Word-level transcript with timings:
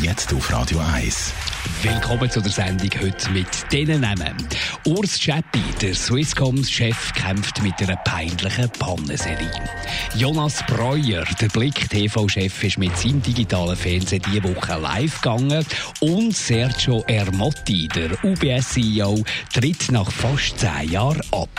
Jetzt 0.00 0.32
auf 0.32 0.50
Radio 0.50 0.78
1. 0.78 1.32
Willkommen 1.82 2.30
zu 2.30 2.40
der 2.40 2.50
Sendung 2.50 2.88
heute 3.00 3.30
mit 3.30 3.46
diesen 3.70 4.00
Namen. 4.00 4.48
Urs 4.86 5.20
Scheppi, 5.20 5.62
der 5.80 5.94
Swisscoms-Chef, 5.94 7.12
kämpft 7.12 7.62
mit 7.62 7.74
einer 7.82 7.96
peinlichen 7.96 8.70
Pannenserie. 8.78 9.50
Jonas 10.14 10.64
Breuer, 10.66 11.24
der 11.40 11.48
Blick-TV-Chef, 11.48 12.64
ist 12.64 12.78
mit 12.78 12.96
seinem 12.96 13.22
digitalen 13.22 13.76
Fernsehen 13.76 14.22
diese 14.26 14.42
Woche 14.44 14.78
live 14.78 15.20
gegangen. 15.20 15.64
Und 16.00 16.34
Sergio 16.34 17.04
Ermotti, 17.06 17.86
der 17.88 18.12
UBS-CEO, 18.24 19.22
tritt 19.52 19.92
nach 19.92 20.10
fast 20.10 20.58
zehn 20.58 20.90
Jahren 20.90 21.22
ab. 21.32 21.50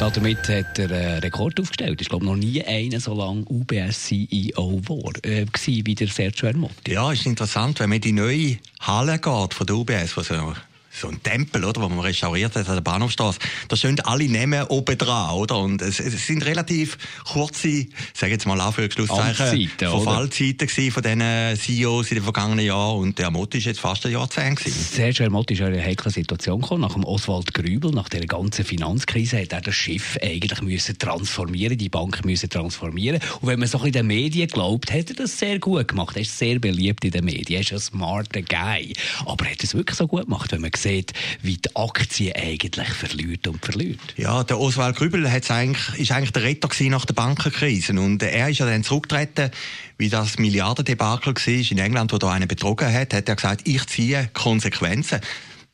Damit 0.00 0.48
hat 0.48 0.78
er 0.78 0.90
einen 0.90 1.18
Rekord 1.18 1.60
aufgestellt. 1.60 2.00
Ich 2.00 2.08
glaube, 2.08 2.24
noch 2.24 2.34
nie 2.34 2.64
einer 2.64 3.00
so 3.00 3.12
lange 3.12 3.44
UBS-CEO 3.46 4.80
war, 4.88 5.12
äh, 5.26 5.44
wie 5.66 5.94
der 5.94 6.08
Sergio 6.08 6.48
Ermotti. 6.48 6.94
Ja, 6.94 7.12
ist 7.12 7.26
interessant, 7.26 7.80
wenn 7.80 7.90
man 7.90 7.96
in 7.96 8.02
die 8.02 8.12
neue 8.12 8.56
Halle 8.80 9.18
geht 9.18 9.52
von 9.52 9.66
der 9.66 9.76
UBS, 9.76 10.16
was 10.16 10.30
ja 10.30 10.54
so 10.92 11.08
ein 11.08 11.22
Tempel, 11.22 11.64
oder, 11.64 11.82
wo 11.82 11.88
man 11.88 12.00
restauriert 12.00 12.56
hat 12.56 12.68
an 12.68 12.74
der 12.74 12.82
Bahnhofstraße. 12.82 13.38
Da 13.68 13.76
stehen 13.76 14.00
alle 14.00 14.28
Namen 14.28 14.64
oben 14.64 14.98
dran, 14.98 15.34
oder? 15.34 15.58
Und 15.58 15.82
es, 15.82 16.00
es 16.00 16.26
sind 16.26 16.44
relativ 16.44 16.98
kurze, 17.24 17.86
sage 18.12 18.32
jetzt 18.32 18.46
mal 18.46 18.60
Anführungsschlusszeichen, 18.60 19.70
Verfallzeiten 19.78 20.90
von 20.90 21.02
diesen 21.02 21.56
CEOs 21.56 22.08
in 22.10 22.16
den 22.16 22.24
vergangenen 22.24 22.64
Jahren. 22.64 22.98
Und 22.98 23.18
der 23.18 23.30
Motti 23.30 23.58
ist 23.58 23.66
jetzt 23.66 23.80
fast 23.80 24.04
ein 24.06 24.12
Jahrzehnt 24.12 24.58
gewesen. 24.58 24.80
Sergio 24.80 25.30
Motti 25.30 25.54
ist 25.54 25.60
in 25.60 25.66
eine 25.66 25.82
heikle 25.82 26.10
Situation 26.10 26.60
gekommen. 26.60 26.82
Nach 26.82 26.94
dem 26.94 27.04
Oswald 27.04 27.54
Grübel, 27.54 27.92
nach 27.92 28.08
der 28.08 28.26
ganzen 28.26 28.64
Finanzkrise, 28.64 29.40
hat 29.40 29.52
er 29.52 29.60
das 29.60 29.74
Schiff 29.74 30.18
eigentlich 30.20 30.60
müssen 30.60 30.98
transformieren, 30.98 31.78
die 31.78 31.88
Bank 31.88 32.24
müssen 32.24 32.50
transformieren. 32.50 33.20
Und 33.40 33.48
wenn 33.48 33.60
man 33.60 33.68
so 33.68 33.78
in 33.84 33.92
den 33.92 34.06
Medien 34.06 34.48
glaubt, 34.48 34.92
hat 34.92 35.10
er 35.10 35.16
das 35.16 35.38
sehr 35.38 35.58
gut 35.60 35.88
gemacht. 35.88 36.16
Er 36.16 36.22
ist 36.22 36.36
sehr 36.36 36.58
beliebt 36.58 37.04
in 37.04 37.12
den 37.12 37.24
Medien. 37.24 37.58
Er 37.58 37.60
ist 37.60 37.72
ein 37.72 37.78
smarter 37.78 38.42
Guy. 38.42 38.92
Aber 39.24 39.46
er 39.46 39.52
hat 39.52 39.62
es 39.62 39.74
wirklich 39.74 39.96
so 39.96 40.06
gut 40.06 40.24
gemacht, 40.24 40.50
wenn 40.52 40.60
man 40.60 40.70
sieht, 40.82 41.12
wie 41.42 41.56
die 41.56 41.74
Aktie 41.76 42.34
eigentlich 42.34 42.88
verliert 42.88 43.46
und 43.46 43.64
verliert. 43.64 44.00
Ja, 44.16 44.44
der 44.44 44.58
Oswald 44.58 44.96
Grübel 44.96 45.30
hat's 45.30 45.50
eigentlich, 45.50 46.00
ist 46.00 46.12
eigentlich 46.12 46.32
der 46.32 46.42
Retter 46.42 46.68
nach 46.88 47.04
der 47.04 47.14
Bankenkrise. 47.14 47.92
Und 47.92 48.22
er 48.22 48.48
ist 48.48 48.58
ja 48.58 48.66
dann 48.66 48.84
zurückgetreten, 48.84 49.50
wie 49.98 50.08
das 50.08 50.38
Milliardendebakel 50.38 51.34
war 51.34 51.70
in 51.70 51.78
England, 51.78 52.12
wo 52.12 52.18
da 52.18 52.30
einen 52.30 52.48
betrogen 52.48 52.92
hat, 52.92 53.14
hat 53.14 53.28
er 53.28 53.36
gesagt, 53.36 53.68
ich 53.68 53.86
ziehe 53.86 54.30
Konsequenzen 54.32 55.20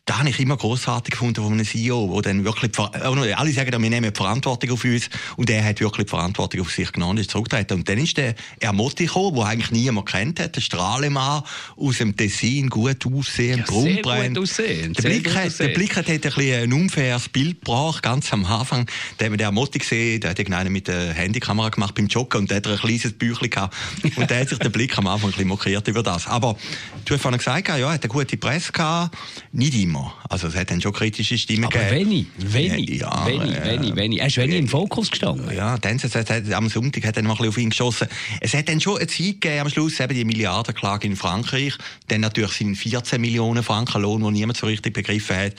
da 0.07 0.21
habe 0.21 0.29
ich 0.29 0.39
immer 0.39 0.57
großartig 0.57 1.11
gefunden 1.11 1.43
von 1.43 1.53
einem 1.53 1.67
CEO, 1.67 2.09
wo 2.09 2.21
dann 2.21 2.45
wirklich, 2.45 2.71
alle 2.79 3.53
sagen, 3.53 3.83
wir 3.83 3.91
nehmen 3.91 4.13
die 4.13 4.17
Verantwortung 4.17 4.71
auf 4.71 4.85
uns 4.85 5.11
und 5.37 5.51
er 5.51 5.65
hat 5.65 5.81
wirklich 5.81 6.07
die 6.07 6.11
Verantwortung 6.11 6.61
auf 6.61 6.71
sich 6.71 6.93
genommen 6.93 7.13
und 7.13 7.19
ist 7.19 7.33
zurückgetreten. 7.33 7.79
Und 7.79 7.89
dann 7.89 7.99
ist 7.99 8.17
der 8.17 8.37
Ermotti 8.61 9.07
gekommen, 9.07 9.35
den 9.35 9.43
eigentlich 9.43 9.73
niemand 9.73 10.07
kennt 10.07 10.39
hat, 10.39 10.55
der 10.55 10.61
Strahlemann 10.61 11.43
aus 11.77 11.99
dem 11.99 12.17
Tessin, 12.17 12.71
gut 12.71 13.05
aussehen, 13.05 13.65
ja, 13.69 14.41
aussehen. 14.41 14.93
Der 14.93 15.03
Blick, 15.03 15.35
hat, 15.35 15.59
der 15.59 15.69
Blick 15.71 15.97
hat, 15.97 16.07
hat 16.07 16.13
ein, 16.15 16.21
bisschen 16.21 16.63
ein 16.63 16.73
unfaires 16.73 17.29
Bild 17.29 17.65
gebracht, 17.65 18.05
ganz 18.05 18.33
am 18.33 18.45
Anfang. 18.45 18.89
Da 19.19 19.25
haben 19.25 19.33
wir 19.33 19.39
den 19.39 19.47
Ermotti 19.47 19.81
gesehen, 19.81 20.21
der 20.21 20.31
hat 20.31 20.39
einen 20.39 20.73
mit 20.73 20.87
der 20.87 21.15
Handykamera 21.15 21.71
gemacht 21.71 21.97
beim 21.97 22.07
Joggen 22.07 22.43
und 22.43 22.51
der 22.51 22.59
hat 22.59 22.69
ein 22.69 22.79
kleines 22.79 23.13
Büchlein 23.13 23.51
gehabt. 23.51 23.75
Und 24.15 24.31
der 24.31 24.43
hat 24.43 24.51
sich 24.51 24.59
der 24.59 24.69
Blick 24.69 24.97
am 24.99 25.09
Anfang 25.09 25.31
ein 25.31 25.33
bisschen 25.33 25.49
mokiert 25.49 25.89
über 25.89 26.05
das. 26.05 26.29
Aber 26.29 26.57
du 27.05 27.15
hast 27.15 27.23
vorhin 27.23 27.39
gesagt, 27.39 27.67
ja, 27.67 27.77
er 27.77 27.89
hat 27.91 28.05
eine 28.05 28.09
gute 28.09 28.37
Presse 28.37 28.71
gehabt, 28.71 29.17
nicht 29.51 29.75
immer 29.75 29.96
immer. 29.97 30.15
Also 30.29 30.49
es 30.49 30.57
hat 30.57 30.71
dann 30.71 30.81
schon 30.81 30.93
kritische 30.93 31.39
Stimmen 31.39 31.65
Aber 31.65 31.79
gegeben. 31.79 32.11
wenig, 32.11 32.27
wenig, 32.37 33.01
ja, 33.01 33.27
wenig, 33.27 33.55
ja, 33.55 33.65
wenig, 33.65 33.97
wenig. 33.97 34.21
Er 34.21 34.27
ist 34.27 34.37
wenig 34.37 34.59
im 34.59 34.69
Fokus 34.69 35.11
gestanden. 35.11 35.55
Ja, 35.55 35.79
dann, 35.79 35.99
hat, 35.99 36.53
am 36.53 36.69
Sonntag 36.69 37.05
hat 37.05 37.17
er 37.17 37.23
noch 37.23 37.33
ein 37.33 37.37
bisschen 37.37 37.49
auf 37.49 37.59
ihn 37.59 37.71
geschossen. 37.71 38.09
Es 38.41 38.55
hat 38.55 38.69
dann 38.69 38.81
schon 38.81 38.99
eine 38.99 39.07
Zeit 39.07 39.41
gegeben 39.41 39.61
am 39.61 39.69
Schluss, 39.71 40.01
eben 40.01 40.15
die 40.15 40.25
Milliardenklage 40.25 41.07
in 41.07 41.17
Frankreich. 41.17 41.75
Dann 42.09 42.21
natürlich 42.21 42.53
sind 42.53 42.77
14 42.77 43.21
Millionen 43.21 43.63
Franken 43.63 44.03
Lohn, 44.03 44.23
die 44.23 44.31
niemand 44.31 44.57
so 44.57 44.67
richtig 44.67 44.95
begriffen 44.95 45.37
hat. 45.37 45.55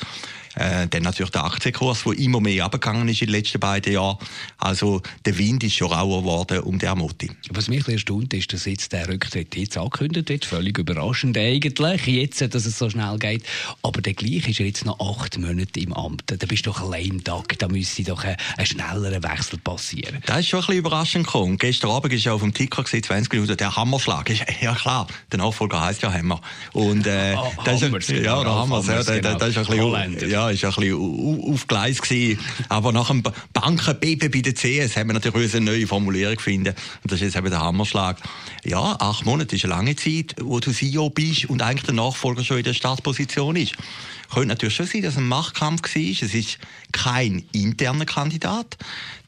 Äh, 0.58 0.88
dann 0.88 1.04
natürlich 1.04 1.32
der 1.32 1.46
Aktienkurs, 1.46 2.04
der 2.04 2.18
immer 2.18 2.40
mehr 2.40 2.66
abgegangen 2.66 3.08
ist 3.08 3.22
in 3.22 3.28
den 3.28 3.36
letzten 3.36 3.60
beiden 3.60 3.94
Jahren. 3.94 4.18
Also 4.58 5.02
der 5.26 5.38
Wind 5.38 5.64
ist 5.64 5.76
schon 5.76 5.92
rauer 5.92 6.22
geworden 6.22 6.60
um 6.62 6.80
der 6.80 6.96
Motti. 6.96 7.30
Was 7.52 7.68
mich 7.68 7.88
erstaunt 7.88 8.34
ist, 8.34 8.52
dass 8.54 8.66
jetzt 8.66 8.92
der 8.92 9.08
Rücktritt 9.08 9.56
jetzt 9.56 9.78
angekündigt 9.78 10.30
wird. 10.30 10.46
Völlig 10.46 10.78
überraschend 10.78 11.38
eigentlich, 11.38 12.08
jetzt, 12.08 12.42
dass 12.42 12.66
es 12.66 12.78
so 12.78 12.90
schnell 12.90 13.18
geht. 13.20 13.44
Aber 13.84 14.02
der 14.02 14.14
gleich 14.14 14.48
ist 14.48 14.60
er 14.60 14.66
jetzt 14.66 14.86
noch 14.86 15.00
acht 15.00 15.38
Monate 15.38 15.80
im 15.80 15.94
Amt. 15.94 16.24
Da 16.26 16.46
bist 16.46 16.66
du 16.66 16.72
doch 16.72 16.82
ein 16.82 17.04
lame 17.04 17.24
Tag. 17.24 17.58
Da 17.60 17.68
müsste 17.68 18.04
doch 18.04 18.24
ein, 18.24 18.36
ein 18.58 18.66
schnellerer 18.66 19.22
Wechsel 19.24 19.60
passieren. 19.60 20.24
Das 20.26 20.40
ist 20.40 20.48
schon 20.48 20.60
ein 20.60 20.66
bisschen 20.66 20.80
überraschend 20.80 21.26
gekommen. 21.26 21.58
Gestern 21.58 21.92
Abend 21.92 22.14
ist 22.14 22.24
ja 22.26 22.34
auf 22.34 22.42
dem 22.42 22.54
Ticker 22.54 22.84
gesehen, 22.84 23.04
20 23.04 23.32
Minuten, 23.34 23.58
der 23.58 23.76
Hammerschlag. 23.76 24.32
Ja 24.62 24.74
klar, 24.74 25.08
der 25.32 25.40
Nachfolger 25.40 25.82
heisst 25.82 26.02
ja 26.02 26.12
Hammer. 26.12 26.42
Und, 26.74 27.06
äh, 27.06 27.36
oh, 27.38 27.52
das 27.64 27.82
Hammers, 27.82 28.10
ist, 28.10 28.24
ja, 28.24 28.44
der 28.44 28.56
Hammers, 28.56 28.88
ja, 28.88 29.02
genau. 29.04 29.38
das 29.38 29.50
ist 29.50 29.58
ein 29.58 29.66
bisschen, 29.66 30.30
ja, 30.30 30.47
ist 30.52 30.64
ein 30.64 30.72
bisschen 30.74 31.54
auf 31.54 31.68
Gleis 31.68 32.02
gewesen. 32.02 32.40
Aber 32.70 32.92
nach 32.92 33.10
dem 33.10 33.24
Bankenbeben 33.54 34.32
bei 34.32 34.42
der 34.42 34.54
CS 34.54 34.96
haben 34.98 35.08
wir 35.08 35.14
natürlich 35.14 35.56
eine 35.56 35.66
neue 35.66 35.88
Formulierung 35.88 36.40
finden. 36.40 36.76
Und 37.04 37.12
das 37.12 37.22
ist 37.22 37.28
jetzt 37.28 37.36
eben 37.38 37.50
der 37.50 37.62
Hammerschlag. 37.62 38.18
Ja, 38.64 38.96
acht 39.00 39.26
Monate 39.26 39.56
ist 39.56 39.66
eine 39.66 39.74
lange 39.74 39.96
Zeit, 39.96 40.36
wo 40.42 40.60
du 40.60 40.72
CEO 40.72 41.10
bist 41.10 41.46
und 41.46 41.62
eigentlich 41.62 41.86
der 41.86 41.94
Nachfolger 41.94 42.44
schon 42.44 42.58
in 42.58 42.64
der 42.64 42.74
Startposition 42.74 43.56
ist. 43.56 43.76
Könnte 44.34 44.50
natürlich 44.50 44.76
schon 44.76 44.86
sein, 44.86 45.02
dass 45.04 45.14
es 45.14 45.20
ein 45.20 45.28
Machtkampf 45.28 45.96
war. 45.96 46.02
Es 46.02 46.34
ist 46.34 46.58
kein 46.92 47.46
interner 47.54 48.06
Kandidat. 48.06 48.78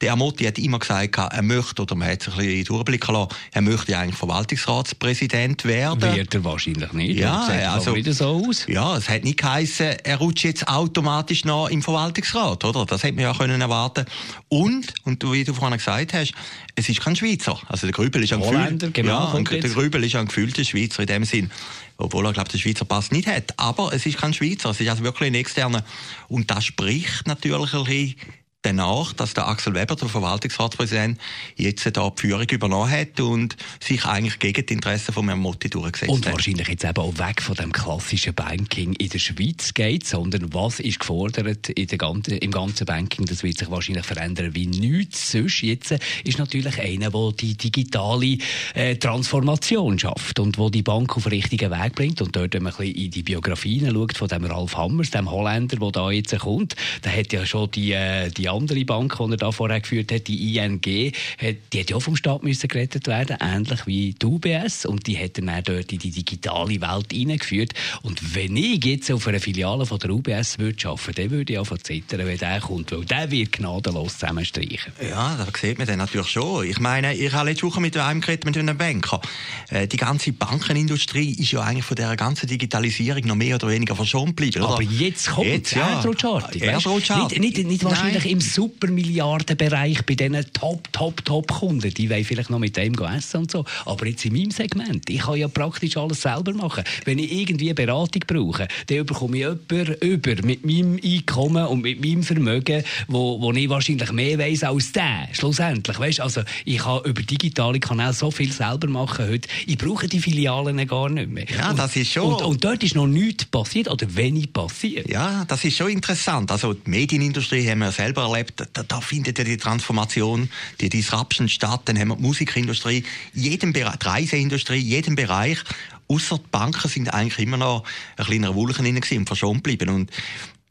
Der 0.01 0.13
Amotti 0.13 0.45
hat 0.45 0.57
immer 0.57 0.79
gesagt, 0.79 1.17
er 1.17 1.41
möchte, 1.41 1.81
oder 1.81 1.95
man 1.95 2.09
hat 2.09 2.23
sich 2.23 2.33
ein 2.33 2.39
bisschen 2.39 2.65
durchblicken 2.65 3.13
lassen, 3.13 3.29
er 3.51 3.61
möchte 3.61 3.97
eigentlich 3.97 4.15
Verwaltungsratspräsident 4.15 5.65
werden. 5.65 6.15
Wird 6.15 6.33
er 6.33 6.43
wahrscheinlich 6.43 6.91
nicht. 6.93 7.19
Ja, 7.19 7.73
also, 7.73 7.95
wieder 7.95 8.13
so 8.13 8.45
aus. 8.47 8.65
Ja, 8.67 8.95
es 8.97 9.09
hat 9.09 9.23
nicht 9.23 9.39
geheißen, 9.39 9.97
er 10.03 10.17
rutscht 10.17 10.45
jetzt 10.45 10.67
automatisch 10.67 11.45
noch 11.45 11.69
im 11.69 11.81
Verwaltungsrat, 11.81 12.63
oder? 12.63 12.85
Das 12.85 13.03
hätte 13.03 13.15
man 13.15 13.23
ja 13.23 13.33
können 13.33 13.61
erwarten. 13.61 14.05
Und, 14.47 14.93
und 15.03 15.23
wie 15.31 15.43
du 15.43 15.53
vorhin 15.53 15.77
gesagt 15.77 16.13
hast, 16.13 16.33
es 16.75 16.87
ist 16.87 17.01
kein 17.01 17.15
Schweizer. 17.15 17.59
Also 17.67 17.87
der 17.87 17.93
Grübel 17.93 18.23
ist 18.23 18.33
ein 18.33 18.39
Holländer, 18.39 18.91
genau. 18.91 19.33
Ja, 19.33 19.41
der 19.41 19.69
Grübel 19.69 20.03
ist 20.03 20.15
ein 20.15 20.27
gefühlter 20.27 20.63
Schweizer 20.63 21.01
in 21.01 21.07
dem 21.07 21.25
Sinn 21.25 21.51
obwohl 21.99 22.25
er, 22.25 22.33
glaube 22.33 22.49
den 22.49 22.59
Schweizer 22.59 22.85
Pass 22.85 23.11
nicht 23.11 23.27
hat. 23.27 23.53
Aber 23.57 23.93
es 23.93 24.05
ist 24.05 24.17
kein 24.17 24.33
Schweizer, 24.33 24.69
es 24.69 24.79
ist 24.79 24.89
also 24.89 25.03
wirklich 25.03 25.27
ein 25.27 25.35
externer. 25.35 25.83
Und 26.29 26.49
das 26.49 26.65
spricht 26.65 27.27
natürlich 27.27 27.73
ein 27.73 27.83
bisschen 27.83 28.15
danach, 28.61 29.13
dass 29.13 29.33
der 29.33 29.47
Axel 29.47 29.73
Weber, 29.73 29.95
der 29.95 30.09
Verwaltungsratspräsident, 30.09 31.17
jetzt 31.55 31.85
da 31.95 32.09
die 32.09 32.21
Führung 32.21 32.47
übernommen 32.49 32.91
hat 32.91 33.19
und 33.21 33.55
sich 33.79 34.05
eigentlich 34.05 34.39
gegen 34.39 34.65
die 34.65 34.73
Interessen 34.73 35.13
von 35.13 35.25
Herrn 35.27 35.39
Motti 35.39 35.69
durchgesetzt 35.69 36.11
und 36.11 36.25
hat. 36.25 36.33
Und 36.33 36.39
wahrscheinlich 36.39 36.67
jetzt 36.67 36.83
eben 36.83 36.97
auch 36.97 37.17
weg 37.17 37.41
von 37.41 37.55
dem 37.55 37.71
klassischen 37.71 38.33
Banking 38.33 38.93
in 38.93 39.09
der 39.09 39.19
Schweiz 39.19 39.73
geht, 39.73 40.05
sondern 40.05 40.53
was 40.53 40.81
ist 40.81 40.99
gefordert 40.99 41.69
in 41.69 41.87
der 41.87 41.97
ganzen, 41.97 42.37
im 42.37 42.51
ganzen 42.51 42.85
Banking, 42.85 43.25
das 43.25 43.43
wird 43.43 43.59
sich 43.59 43.71
wahrscheinlich 43.71 44.05
verändern 44.05 44.53
wie 44.53 44.67
nichts 44.67 45.31
sonst. 45.31 45.61
Jetzt 45.61 45.95
ist 46.25 46.37
natürlich 46.37 46.79
einer, 46.79 47.11
der 47.11 47.31
die 47.31 47.55
digitale 47.55 48.37
äh, 48.73 48.95
Transformation 48.97 49.97
schafft 49.97 50.37
und 50.39 50.57
wo 50.57 50.69
die 50.69 50.83
Bank 50.83 51.15
auf 51.15 51.23
den 51.23 51.31
richtigen 51.31 51.71
Weg 51.71 51.95
bringt 51.95 52.21
und 52.21 52.35
dort, 52.35 52.53
wenn 52.53 52.63
man 52.63 52.73
ein 52.73 52.77
bisschen 52.77 53.05
in 53.05 53.11
die 53.11 53.23
Biografien 53.23 53.93
schaut 53.93 54.17
von 54.17 54.27
dem 54.27 54.43
Ralf 54.43 54.75
Hammers, 54.75 55.11
dem 55.11 55.31
Holländer, 55.31 55.77
der 55.77 55.91
da 55.91 56.11
jetzt 56.11 56.37
kommt, 56.39 56.75
der 57.05 57.15
hat 57.15 57.31
ja 57.31 57.45
schon 57.45 57.71
die, 57.71 57.93
äh, 57.93 58.29
die 58.29 58.48
andere 58.51 58.85
Bank, 58.85 59.17
die 59.17 59.31
er 59.31 59.37
da 59.37 59.51
vorher 59.51 59.79
geführt 59.81 60.11
hat, 60.11 60.27
die 60.27 60.57
ING, 60.57 60.81
die 60.81 61.11
hat 61.41 61.89
ja 61.89 61.95
auch 61.95 62.01
vom 62.01 62.15
Staat 62.15 62.43
müssen 62.43 62.67
gerettet 62.67 63.07
werden, 63.07 63.37
ähnlich 63.39 63.85
wie 63.87 64.13
die 64.13 64.25
UBS. 64.25 64.85
Und 64.85 65.07
die 65.07 65.17
hat 65.17 65.37
dann 65.37 65.49
auch 65.49 65.61
dort 65.61 65.91
in 65.91 65.99
die 65.99 66.11
digitale 66.11 66.81
Welt 66.81 67.11
hineingeführt. 67.11 67.73
Und 68.01 68.35
wenn 68.35 68.55
ich 68.55 68.83
jetzt 68.85 69.11
auf 69.11 69.27
einer 69.27 69.39
Filiale 69.39 69.85
von 69.85 69.99
der 69.99 70.11
UBS 70.11 70.59
würde 70.59 70.87
arbeiten, 70.87 71.13
dann 71.15 71.31
würde 71.31 71.53
ich 71.53 71.59
auch 71.59 71.77
zittern, 71.77 72.25
wenn 72.25 72.37
der 72.37 72.59
kommt, 72.59 72.91
weil 72.91 73.05
der 73.05 73.31
wird 73.31 73.51
gnadenlos 73.51 74.17
zusammenstreichen. 74.17 74.93
Ja, 75.01 75.37
das 75.37 75.61
sieht 75.61 75.77
man 75.77 75.87
dann 75.87 75.99
natürlich 75.99 76.27
schon. 76.27 76.65
Ich 76.65 76.79
meine, 76.79 77.15
ich 77.15 77.31
habe 77.33 77.49
letzte 77.49 77.67
Woche 77.67 77.81
mit 77.81 77.95
einem 77.97 78.21
geredet, 78.21 78.45
mit 78.45 78.57
einem 78.57 78.77
Banker. 78.77 79.21
Äh, 79.69 79.87
die 79.87 79.97
ganze 79.97 80.33
Bankenindustrie 80.33 81.31
ist 81.31 81.51
ja 81.51 81.61
eigentlich 81.61 81.85
von 81.85 81.95
dieser 81.95 82.15
ganzen 82.15 82.47
Digitalisierung 82.47 83.25
noch 83.25 83.35
mehr 83.35 83.55
oder 83.55 83.69
weniger 83.69 83.95
verschont 83.95 84.37
geblieben. 84.37 84.63
Aber 84.63 84.81
jetzt 84.81 85.29
kommt 85.29 85.47
jetzt, 85.47 85.71
ja. 85.73 85.97
Erdrutschartig. 85.97 86.61
Erdrutschartig. 86.61 87.39
Nicht, 87.39 87.57
nicht, 87.57 87.67
nicht 87.67 87.83
wahrscheinlich 87.83 88.23
Nein. 88.23 88.33
Im 88.39 88.45
Supermilliardenbereich 88.45 90.05
bei 90.05 90.15
diesen 90.15 90.45
Top, 90.53 90.91
Top, 90.93 91.25
Top-Kunden. 91.25 91.93
Die 91.93 92.09
wollen 92.09 92.23
vielleicht 92.23 92.49
noch 92.49 92.59
mit 92.59 92.77
dem 92.77 92.93
essen 92.93 93.41
und 93.41 93.51
so. 93.51 93.65
Aber 93.85 94.05
jetzt 94.07 94.23
in 94.23 94.33
meinem 94.33 94.51
Segment, 94.51 95.09
ich 95.09 95.19
kann 95.19 95.35
ja 95.35 95.49
praktisch 95.49 95.97
alles 95.97 96.21
selber 96.21 96.53
machen. 96.53 96.85
Wenn 97.03 97.19
ich 97.19 97.31
irgendwie 97.31 97.73
Beratung 97.73 98.21
brauche, 98.25 98.67
dann 98.87 99.05
bekomme 99.05 99.37
ich 99.37 99.43
jemanden 99.43 99.95
über 100.01 100.45
mit 100.45 100.65
meinem 100.65 100.99
Einkommen 101.03 101.65
und 101.67 101.81
mit 101.81 102.01
meinem 102.01 102.23
Vermögen, 102.23 102.83
wo, 103.07 103.41
wo 103.41 103.51
ich 103.51 103.67
wahrscheinlich 103.67 104.11
mehr 104.13 104.39
weiß 104.39 104.63
als 104.63 104.93
der. 104.93 105.27
Schlussendlich, 105.33 105.99
weißt? 105.99 106.21
Also, 106.21 106.41
ich 106.63 106.77
kann 106.77 107.01
über 107.03 107.21
digitale 107.21 107.79
Kanäle 107.81 108.13
so 108.13 108.31
viel 108.31 108.53
selber 108.53 108.87
machen 108.87 109.27
heute. 109.27 109.49
Ich 109.65 109.77
brauche 109.77 110.07
die 110.07 110.19
Filialen 110.19 110.87
gar 110.87 111.09
nicht 111.09 111.29
mehr. 111.29 111.45
Ja, 111.49 111.71
und, 111.71 111.79
das 111.79 111.95
ist 111.97 112.13
schon. 112.13 112.33
Und, 112.33 112.41
und, 112.41 112.63
dort 112.63 112.83
ist 112.83 112.95
noch 112.95 113.07
nichts 113.07 113.45
passiert 113.45 113.89
oder 113.89 114.15
wenig 114.15 114.53
passiert. 114.53 115.09
Ja, 115.09 115.43
das 115.45 115.65
ist 115.65 115.75
schon 115.75 115.89
interessant. 115.89 116.51
Also 116.51 116.73
die 116.73 116.89
Medienindustrie 116.89 117.69
haben 117.69 117.79
wir 117.79 117.91
selber 117.91 118.28
erlebt. 118.33 118.63
Da, 118.73 118.83
da 118.83 119.01
findet 119.01 119.37
ja 119.37 119.43
die 119.43 119.57
Transformation, 119.57 120.49
die 120.81 120.89
Disruption 120.89 121.49
statt. 121.49 121.81
Dann 121.85 121.99
haben 121.99 122.09
wir 122.09 122.15
die 122.15 122.23
Musikindustrie, 122.23 123.03
jedem 123.33 123.73
Bereich, 123.73 123.97
die 123.97 124.07
Reiseindustrie, 124.07 124.77
jedem 124.77 125.15
Bereich. 125.15 125.59
Außer 126.07 126.37
die 126.37 126.47
Banken 126.51 126.87
sind 126.89 127.13
eigentlich 127.13 127.45
immer 127.45 127.57
noch 127.57 127.83
ein 128.17 128.25
kleiner 128.25 128.55
Wulchen 128.55 128.85
und 128.85 129.27
verschont 129.27 129.63
geblieben. 129.63 129.89
Und 129.89 130.11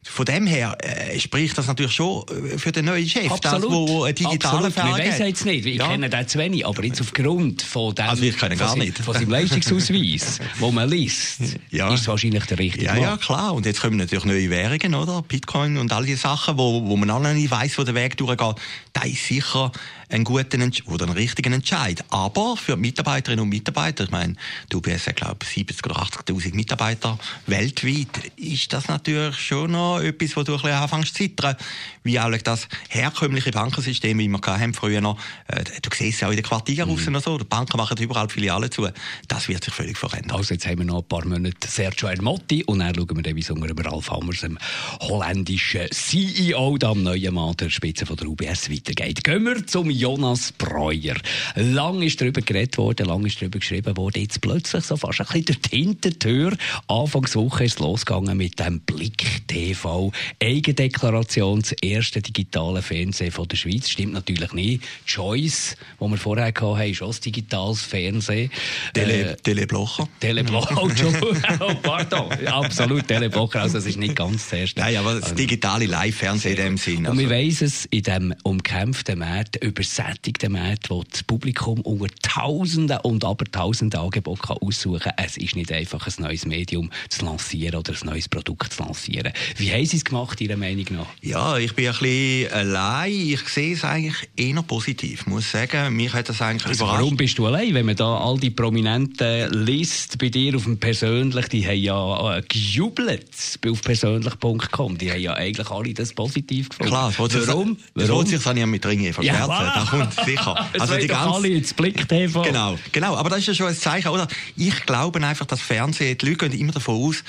von 0.05 0.25
dem 0.25 0.47
her 0.47 0.77
äh, 0.81 1.19
spricht 1.19 1.59
das 1.59 1.67
natürlich 1.67 1.93
schon 1.93 2.25
äh, 2.29 2.59
für 2.59 2.73
den 2.73 2.87
neuen 2.87 3.07
Chef, 3.09 3.31
Absolut. 3.31 3.65
das, 3.65 3.71
wo 3.71 4.05
ein 4.05 4.15
digitaler 4.15 4.67
Absolut. 4.67 4.97
Wir 4.97 5.05
wissen 5.05 5.27
jetzt 5.27 5.45
nicht, 5.45 5.67
ich 5.67 5.77
ja. 5.77 5.89
kenne 5.89 6.09
den 6.09 6.29
zu 6.29 6.39
wenig, 6.39 6.65
aber 6.67 6.85
jetzt 6.85 7.01
aufgrund 7.01 7.63
von 7.63 7.95
dem, 7.95 8.07
also 8.07 8.23
ich 8.23 8.37
von, 8.37 8.49
nicht. 8.79 8.99
von 8.99 9.15
seinem 9.15 9.31
Leistungsausweis, 9.31 10.39
wo 10.59 10.71
man 10.71 10.89
liest, 10.89 11.41
ja. 11.71 11.93
ist 11.93 12.07
wahrscheinlich 12.07 12.45
der 12.47 12.59
richtige 12.59 12.87
Ja, 12.87 12.95
Mann. 12.95 13.03
ja, 13.03 13.17
klar. 13.17 13.55
Und 13.55 13.67
jetzt 13.67 13.81
kommen 13.81 13.97
natürlich 13.97 14.25
neue 14.25 14.49
Währungen, 14.51 14.95
oder? 14.95 15.23
Bitcoin 15.23 15.77
und 15.77 15.93
all 15.93 16.05
diese 16.05 16.19
Sachen, 16.19 16.57
wo, 16.57 16.87
wo 16.87 16.97
man 16.97 17.09
noch 17.09 17.21
nicht 17.21 17.51
weiss, 17.51 17.77
wo 17.77 17.83
der 17.83 17.95
Weg 17.95 18.17
durchgeht. 18.17 18.57
Da 18.93 19.03
ist 19.03 19.27
sicher 19.27 19.73
einen 20.11 20.25
guten 20.25 20.73
oder 20.87 21.07
einen 21.07 21.15
richtigen 21.15 21.53
Entscheid. 21.53 22.05
Aber 22.11 22.57
für 22.57 22.75
die 22.75 22.81
Mitarbeiterinnen 22.81 23.43
und 23.43 23.49
Mitarbeiter, 23.49 24.05
ich 24.05 24.11
meine, 24.11 24.35
die 24.71 24.77
UBS 24.77 25.07
hat, 25.07 25.17
glaube 25.17 25.39
ich, 25.43 25.67
70.000 25.67 25.85
oder 25.85 26.03
80.000 26.03 26.55
Mitarbeiter 26.55 27.19
weltweit, 27.47 28.33
ist 28.37 28.73
das 28.73 28.89
natürlich 28.89 29.37
schon 29.37 29.73
noch 29.73 30.01
etwas, 30.01 30.37
wo 30.37 30.43
du 30.43 30.53
ein 30.53 30.63
bisschen 30.63 30.77
anfängst 30.77 31.15
zu 31.15 31.23
zittern. 31.23 31.57
Wie 32.03 32.19
auch 32.19 32.31
das 32.39 32.69
herkömmliche 32.89 33.51
Bankensystem, 33.51 34.19
wie 34.19 34.29
wir 34.29 34.41
haben 34.47 34.75
früher 34.75 35.01
noch, 35.01 35.19
äh, 35.49 35.65
du 35.83 35.91
siehst 35.95 36.23
es 36.23 36.27
auch 36.27 36.31
in 36.31 36.37
den 36.37 36.45
Quartieren 36.45 36.89
mhm. 36.89 37.15
und 37.15 37.23
so, 37.23 37.37
die 37.37 37.45
Banken 37.45 37.77
machen 37.77 37.97
überall 37.99 38.29
Filialen 38.29 38.71
zu. 38.71 38.89
Das 39.27 39.49
wird 39.49 39.65
sich 39.65 39.75
völlig 39.75 39.99
verändern. 39.99 40.37
Also 40.39 40.55
jetzt 40.55 40.67
haben 40.67 40.79
wir 40.79 40.85
noch 40.85 40.99
ein 40.99 41.09
paar 41.09 41.25
Monate 41.27 41.69
Sergio 41.69 42.09
Ermotti 42.09 42.65
und 42.65 42.79
dann 42.79 42.95
schauen 42.95 43.17
wir 43.17 43.23
dann, 43.23 43.37
wie 43.37 43.41
es 43.41 43.51
unter 43.51 43.85
Ralf 43.85 44.11
Hammers, 44.11 44.41
dem 44.41 44.59
holländischen 45.01 45.91
CEO, 45.91 46.79
da 46.79 46.91
am 46.91 47.03
neuen 47.03 47.35
Mann 47.35 47.57
der 47.57 47.71
Spitze 47.71 48.07
von 48.07 48.17
der 48.17 48.29
UBS 48.29 48.71
weitergeht. 48.71 49.23
Gehen 49.25 49.45
wir 49.45 49.67
zum 49.67 49.91
Jonas 49.99 50.53
Breuer. 50.53 51.17
Lang 51.57 52.03
ist 52.03 52.21
darüber 52.21 52.41
geredet 52.41 52.79
worden, 52.79 53.07
lang 53.07 53.27
ist 53.27 53.43
darüber 53.43 53.59
geschrieben 53.59 53.97
worden. 53.97 54.23
Jetzt 54.23 54.41
plötzlich 54.41 54.85
so 54.85 54.97
fast 54.97 55.21
ein 55.21 55.27
bisschen 55.27 55.45
durch 55.47 55.61
die 55.63 55.77
Hintertür. 55.77 56.57
Anfangswoche 56.87 57.65
ist 57.65 57.75
es 57.75 57.79
losgegangen 57.81 58.37
mit 58.37 58.61
dem 58.61 58.79
Blick 58.81 59.47
TV. 59.49 60.13
Eigendeklaration, 60.41 61.63
das 61.63 61.73
erste 61.83 62.23
digitale 62.23 62.81
Fernsehen 62.81 63.33
von 63.33 63.49
der 63.49 63.57
Schweiz. 63.57 63.89
Stimmt 63.89 64.13
natürlich 64.13 64.53
nicht. 64.53 64.85
Choice, 65.05 65.77
wo 65.99 66.07
wir 66.09 66.17
vorher 66.17 66.47
hatten, 66.47 66.81
ist 66.83 67.03
auch 67.03 67.09
das 67.09 67.21
digitales 67.21 67.83
Fernsehen. 67.83 68.53
Tele, 68.95 69.33
äh, 69.33 69.37
Teleblocher. 69.37 70.09
Teleblocher, 70.21 70.81
oh, 71.61 71.75
pardon. 71.83 72.31
Absolut, 72.47 73.09
Teleblocher. 73.09 73.63
Also, 73.63 73.79
das 73.79 73.87
ist 73.87 73.99
nicht 73.99 74.15
ganz 74.15 74.49
das 74.49 74.61
erste. 74.61 74.81
Nein, 74.81 74.97
aber 74.97 75.19
das 75.19 75.35
digitale 75.35 75.87
Live-Fernsehen 75.87 76.57
in 76.57 76.63
dem 76.63 76.77
Sinn. 76.77 77.07
Also. 77.07 77.11
Und 77.13 77.19
wir 77.19 77.31
weiss 77.31 77.63
es 77.63 77.85
in 77.87 78.03
diesem 78.05 78.35
umkämpften 78.45 79.19
Markt, 79.19 79.57
über 79.63 79.88
gesättigten 79.89 80.53
Markt, 80.53 80.91
wo 80.91 81.03
das 81.03 81.23
Publikum 81.23 81.81
unter 81.81 82.15
Tausenden 82.23 82.99
und 82.99 83.25
aber 83.25 83.45
Tausenden 83.47 84.01
Angebote 84.01 84.61
aussuchen 84.61 85.01
kann. 85.01 85.15
Es 85.17 85.37
ist 85.37 85.57
nicht 85.57 85.73
einfach 85.73 86.07
ein 86.07 86.13
neues 86.19 86.47
Medium 86.47 86.91
zu 87.09 87.25
lancieren 87.25 87.77
oder 87.77 87.93
ein 87.93 88.07
neues 88.07 88.29
Produkt 88.29 88.75
zu 88.75 88.83
lancieren. 88.83 89.33
Wie 89.57 89.73
haben 89.73 89.87
Sie 89.87 89.97
es 89.97 90.05
gemacht, 90.05 90.41
Ihrer 90.41 90.57
Meinung 90.57 90.87
nach? 90.91 91.07
Ja, 91.23 91.57
ich 91.57 91.75
bin 91.75 91.87
ein 91.87 91.93
bisschen 91.99 92.53
allein. 92.53 93.13
Ich 93.13 93.49
sehe 93.49 93.75
es 93.75 93.85
eigentlich 93.85 94.29
eher 94.37 94.63
positiv. 94.63 95.21
Ich 95.23 95.27
muss 95.27 95.51
sagen, 95.51 95.97
mich 95.97 96.13
hat 96.13 96.29
das 96.29 96.43
eigentlich 96.43 96.67
also 96.67 96.85
überrascht. 96.85 97.01
Warum 97.01 97.17
bist 97.17 97.39
du 97.39 97.47
allein? 97.47 97.75
Wenn 97.75 97.87
man 97.87 97.97
da 97.97 98.19
all 98.19 98.39
die 98.39 98.51
Prominenten 98.51 99.51
liest 99.65 100.19
bei 100.19 100.29
dir 100.29 100.55
auf 100.57 100.65
dem 100.65 100.79
Persönlich, 100.79 101.49
die 101.49 101.67
haben 101.67 101.79
ja 101.79 102.37
äh, 102.37 102.43
gejubelt 102.43 103.59
auf 103.67 103.83
persönlich.com. 103.83 104.99
Die 104.99 105.11
haben 105.11 105.21
ja 105.21 105.35
eigentlich 105.35 105.71
alle 105.71 105.95
das 105.95 106.13
positiv 106.13 106.69
gefunden. 106.69 106.91
Klar, 106.91 107.13
warum? 107.17 107.47
Warum? 107.47 107.77
Das 107.95 108.09
wollte 108.09 108.31
sich 108.31 108.43
dann 108.43 108.57
ja 108.57 108.67
mit 108.67 108.85
Ringen 108.87 109.13
verschmerzen. 109.13 109.51
Ja, 109.51 109.78
da 109.85 109.91
kommt 109.91 110.15
sicher. 110.25 110.69
also 110.79 110.97
die 110.97 111.07
ganze... 111.07 111.35
alle 111.35 111.49
ins 111.49 111.75
Blick 111.75 112.09
TV. 112.09 112.43
Genau, 112.43 112.79
genau. 112.93 113.17
Aber 113.17 113.31
das 113.31 113.41
ist 113.41 113.49
ja 113.49 113.55
schon 113.55 113.67
ein 113.69 113.77
Zeichen, 113.77 114.09
oder? 114.09 114.29
Ich 114.57 114.87
glaube 114.87 115.25
einfach, 115.25 115.47
dass 115.47 115.61
Fernsehen, 115.61 116.17
die 116.19 116.27
Leute 116.27 116.49
gehen 116.49 116.61
immer 116.61 116.73
davon 116.73 116.97
aus, 116.97 117.25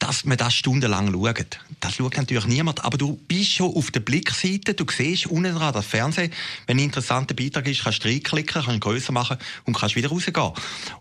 dass 0.00 0.24
man 0.24 0.38
das 0.38 0.54
stundenlang 0.54 1.12
schaut. 1.12 1.60
Das 1.78 1.94
schaut 1.94 2.16
natürlich 2.16 2.46
niemand. 2.46 2.84
Aber 2.84 2.96
du 2.96 3.20
bist 3.28 3.52
schon 3.52 3.72
auf 3.72 3.90
der 3.90 4.00
Blickseite, 4.00 4.72
du 4.72 4.86
siehst 4.90 5.26
unten 5.26 5.54
dran 5.54 5.74
das 5.74 5.86
Fernsehen. 5.86 6.32
Wenn 6.66 6.78
ein 6.78 6.84
interessanter 6.84 7.34
Beitrag 7.34 7.68
ist, 7.68 7.84
kannst 7.84 8.02
du 8.02 8.08
reinklicken, 8.08 8.54
kannst 8.54 8.68
ihn 8.70 8.80
grösser 8.80 9.12
machen 9.12 9.36
und 9.66 9.76
kannst 9.76 9.96
wieder 9.96 10.08
rausgehen. 10.08 10.52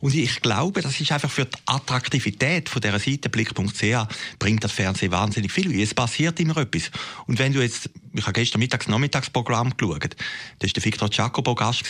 Und 0.01 0.13
ich 0.13 0.41
glaube, 0.41 0.81
das 0.81 0.99
ist 0.99 1.13
einfach 1.13 1.31
für 1.31 1.45
die 1.45 1.57
Attraktivität 1.65 2.67
von 2.67 2.81
dieser 2.81 2.99
Seite 2.99 3.29
blick.ch 3.29 4.07
bringt 4.37 4.63
das 4.65 4.73
Fernsehen 4.73 5.13
wahnsinnig 5.13 5.53
viel. 5.53 5.81
Es 5.81 5.93
passiert 5.93 6.37
immer 6.41 6.57
etwas. 6.57 6.91
Und 7.25 7.39
wenn 7.39 7.53
du 7.53 7.61
jetzt, 7.61 7.89
ich 8.13 8.23
habe 8.23 8.33
gestern 8.33 8.59
Mittags 8.59 8.88
Nachmittagsprogramm 8.88 9.75
geschaut, 9.77 10.15
da 10.59 10.67
war 10.67 10.73
der 10.73 10.85
Victor 10.85 11.09
Jacobo 11.11 11.56
Gast. 11.56 11.83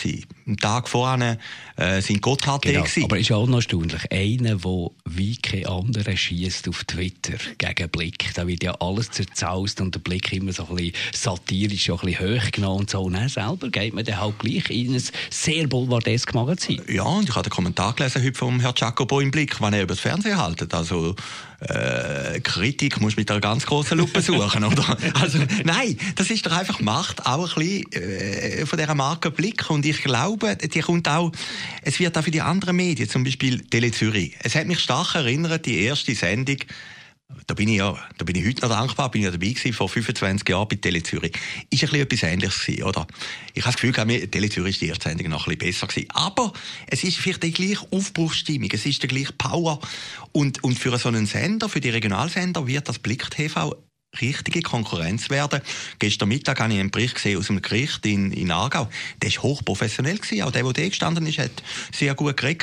Am 0.48 0.57
Tag 0.57 0.89
vorher 0.89 1.38
äh, 1.75 2.01
sind 2.01 2.21
Gotthard 2.21 2.62
genau. 2.62 2.83
gewesen. 2.83 3.04
Aber 3.04 3.18
ist 3.18 3.31
auch 3.31 3.48
noch 3.48 3.57
erstaunlich. 3.57 4.12
Einer, 4.12 4.56
der 4.56 4.89
wie 5.06 5.38
kein 5.38 5.66
anderer 5.66 6.16
schießt 6.16 6.68
auf 6.69 6.83
Twitter 6.83 7.38
gegen 7.57 7.89
Blick. 7.89 8.33
Da 8.33 8.48
wird 8.48 8.63
ja 8.63 8.74
alles 8.80 9.12
zerzaust 9.12 9.81
und 9.81 9.95
der 9.95 10.00
Blick 10.00 10.31
immer 10.33 10.54
so 10.54 10.68
ein 10.68 10.75
bisschen 10.75 10.94
satirisch, 11.13 11.89
ein 11.89 11.98
bisschen 11.98 12.19
hoch 12.19 12.51
genommen 12.51 12.80
und 12.81 12.89
so. 12.89 13.01
Und 13.01 13.16
er 13.16 13.30
selber 13.30 13.69
geht 13.69 13.94
man 13.94 14.06
dann 14.06 14.19
halt 14.19 14.39
gleich 14.39 14.69
in 14.69 14.95
ein 14.95 15.04
sehr 15.30 15.68
boulevardesque 15.68 16.33
Magazin. 16.33 16.81
Ja, 16.89 17.04
und 17.04 17.30
ich 17.30 17.36
habe 17.36 17.50
den 17.50 17.54
Kommentar 17.54 17.94
gelesen 17.94 18.24
heute 18.24 18.38
vom 18.38 18.60
Herrn 18.60 18.75
Jacobo 18.75 19.19
im 19.19 19.31
Blick, 19.31 19.62
wenn 19.62 19.74
er 19.74 19.83
über 19.83 19.94
das 19.94 20.00
Fernsehen 20.00 20.38
haltet. 20.38 20.74
Also, 20.74 21.16
äh, 21.61 22.39
Kritik 22.39 23.01
muss 23.01 23.15
mit 23.15 23.29
einer 23.29 23.41
ganz 23.41 23.65
großen 23.65 23.97
Lupe 23.97 24.21
suchen, 24.21 24.63
oder? 24.63 24.97
Also, 25.13 25.39
nein, 25.63 25.97
das 26.15 26.29
ist 26.29 26.45
doch 26.45 26.51
einfach 26.51 26.79
Macht, 26.79 27.25
auch 27.25 27.57
ein 27.57 27.63
bisschen 27.63 27.91
äh, 27.91 28.65
von 28.65 28.79
dieser 28.79 28.95
Marke 28.95 29.31
Blick. 29.31 29.69
Und 29.69 29.85
ich 29.85 30.01
glaube, 30.01 30.56
die 30.56 30.79
kommt 30.79 31.07
auch, 31.07 31.31
es 31.81 32.00
wird 32.00 32.17
auch 32.17 32.23
für 32.23 32.31
die 32.31 32.41
anderen 32.41 32.75
Medien, 32.75 33.09
zum 33.09 33.23
Beispiel 33.23 33.61
Tele 33.61 33.91
Zürich. 33.91 34.35
Es 34.41 34.56
hat 34.56 34.67
mich 34.67 34.79
stark 34.79 35.15
erinnert, 35.15 35.65
die 35.65 35.81
erste 35.81 36.15
Sendung, 36.15 36.57
da 37.50 37.54
bin 37.54 37.68
ich 37.70 37.78
ja, 37.78 37.98
da 38.18 38.26
bin 38.26 38.36
ich 38.36 38.46
heute 38.46 38.62
noch 38.62 38.70
dankbar, 38.70 39.10
bin 39.12 39.24
ja 39.24 39.31
dabei 39.31 39.50
gewesen, 39.50 39.74
vor 39.74 39.90
25 39.90 40.48
Jahren 40.48 40.68
bei 40.68 40.76
Tele 40.76 41.04
Zürich. 41.04 41.34
Ist 41.70 41.84
ein 41.84 41.90
bisschen 41.90 42.02
etwas 42.02 42.24
Ähnliches 42.24 42.66
gewesen, 42.66 42.84
oder? 42.84 43.08
Ich 43.54 43.66
habe 43.66 43.74
das 43.74 43.81
Gefühl, 43.81 44.28
Tele 44.30 44.50
Zürich 44.50 44.76
ist 44.76 44.81
die 44.81 44.88
erste 44.88 45.10
Sendung 45.10 45.30
noch 45.30 45.48
ein 45.48 45.58
bisschen 45.58 45.72
besser 45.72 45.88
gewesen. 45.88 46.10
Aber 46.12 46.54
es 46.88 47.04
ist 47.04 47.18
vielleicht 47.18 47.44
die 47.44 47.52
gleiche 47.52 47.88
Aufbruchsstimmung, 47.92 48.69
es 48.71 48.86
ist 48.86 49.02
die 49.04 49.07
gleiche 49.07 49.33
Power. 49.33 49.80
Und, 50.31 50.64
und 50.64 50.78
für 50.78 50.95
so 50.98 51.09
einen 51.09 51.26
Sender, 51.26 51.69
für 51.69 51.80
die 51.80 51.90
Regionalsender, 51.90 52.68
wird 52.68 52.88
das 52.88 53.00
Blick 53.00 53.30
TV 53.30 53.76
richtige 54.21 54.61
Konkurrenz 54.61 55.30
werden. 55.30 55.61
Gestern 55.99 56.30
Mittag 56.30 56.59
habe 56.59 56.73
ich 56.73 56.80
einen 56.80 56.92
Bericht 56.92 57.16
gesehen 57.16 57.37
aus 57.37 57.47
dem 57.47 57.61
Gericht 57.61 58.06
in, 58.06 58.31
in 58.31 58.51
Aargau. 58.51 58.89
Der 59.21 59.31
war 59.35 59.44
hochprofessionell 59.44 60.18
gewesen. 60.18 60.44
Auch 60.44 60.51
der, 60.51 60.63
der 60.63 60.73
da 60.73 60.87
gestanden 60.87 61.25
ist, 61.28 61.37
hat 61.37 61.51
sehr 61.94 62.16
gut 62.16 62.35
geredet. 62.35 62.59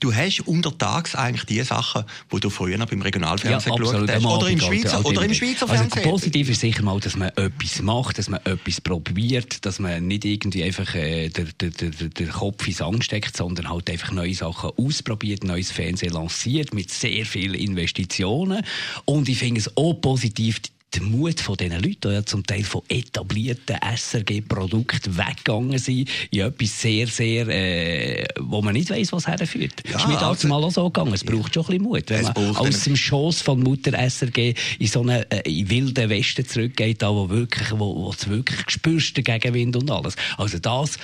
Du 0.00 0.12
hast 0.12 0.40
untertags 0.40 1.14
eigentlich 1.14 1.44
die 1.44 1.62
Sachen, 1.62 2.04
die 2.32 2.40
du 2.40 2.50
früher 2.50 2.76
noch 2.76 2.88
beim 2.88 3.02
Regionalfernsehen 3.02 3.74
ja, 3.76 3.80
geschaut 3.80 4.08
hast. 4.10 4.24
Oder 4.24 4.48
im 4.50 4.60
Schweizer, 4.60 5.04
oder 5.04 5.22
im 5.22 5.34
Schweizer 5.34 5.70
also 5.70 5.74
Fernsehen. 5.74 6.02
Positiv 6.02 6.50
ist 6.50 6.60
sicher 6.60 6.82
mal, 6.82 6.98
dass 6.98 7.16
man 7.16 7.28
etwas 7.28 7.82
macht, 7.82 8.18
dass 8.18 8.28
man 8.28 8.40
etwas 8.44 8.80
probiert, 8.80 9.64
dass 9.64 9.78
man 9.78 10.06
nicht 10.06 10.24
irgendwie 10.24 10.64
einfach 10.64 10.94
äh, 10.94 11.28
den, 11.28 11.50
den, 11.60 11.72
den, 11.72 12.10
den 12.10 12.28
Kopf 12.30 12.66
ins 12.66 12.82
Angst 12.82 13.04
steckt, 13.04 13.36
sondern 13.36 13.70
halt 13.70 13.88
einfach 13.88 14.10
neue 14.10 14.34
Sachen 14.34 14.70
ausprobiert, 14.76 15.44
neues 15.44 15.70
Fernsehen 15.70 16.12
lanciert 16.12 16.74
mit 16.74 16.90
sehr 16.90 17.24
vielen 17.24 17.54
Investitionen. 17.54 18.64
Und 19.04 19.28
ich 19.28 19.38
finde 19.38 19.60
es 19.60 19.76
auch 19.76 19.94
positiv, 19.94 20.60
der 20.94 21.02
Mut 21.02 21.40
von 21.40 21.56
diesen 21.56 21.80
Leuten, 21.82 22.00
die 22.02 22.08
ja 22.08 22.24
zum 22.24 22.44
Teil 22.44 22.64
von 22.64 22.82
etablierten 22.88 23.76
SRG-Produkten 23.76 25.16
weggegangen 25.16 25.78
sind, 25.78 26.08
in 26.30 26.40
etwas 26.40 26.80
sehr, 26.80 27.06
sehr, 27.06 27.48
äh, 27.48 28.26
wo 28.40 28.60
man 28.60 28.74
nicht 28.74 28.90
weiss, 28.90 29.12
was 29.12 29.26
herführt. 29.26 29.82
Ja, 29.88 29.96
ist 29.96 30.08
mir 30.08 30.20
also, 30.20 30.48
mal 30.48 30.62
auch 30.62 30.70
so 30.70 30.90
gegangen. 30.90 31.14
Es 31.14 31.24
braucht 31.24 31.54
schon 31.54 31.64
ein 31.64 31.78
bisschen 31.78 31.82
Mut. 31.82 32.10
Wenn 32.10 32.24
man 32.24 32.56
aus 32.56 32.80
dem 32.84 32.96
Schoss 32.96 33.40
von 33.40 33.60
Mutter 33.60 33.92
SRG 33.92 34.54
in 34.78 34.86
so 34.86 35.02
einen 35.02 35.24
äh, 35.30 35.42
in 35.48 35.70
wilden 35.70 36.10
Westen 36.10 36.46
zurückgeht, 36.46 37.02
da, 37.02 37.10
wo 37.10 37.28
wirklich, 37.28 37.70
wo, 37.72 37.94
wo 37.96 38.10
es 38.10 38.28
wirklich 38.28 38.60
spürst, 38.68 39.16
der 39.16 39.24
Gegenwind 39.24 39.76
und 39.76 39.90
alles. 39.90 40.16
Also 40.36 40.58
das 40.58 40.98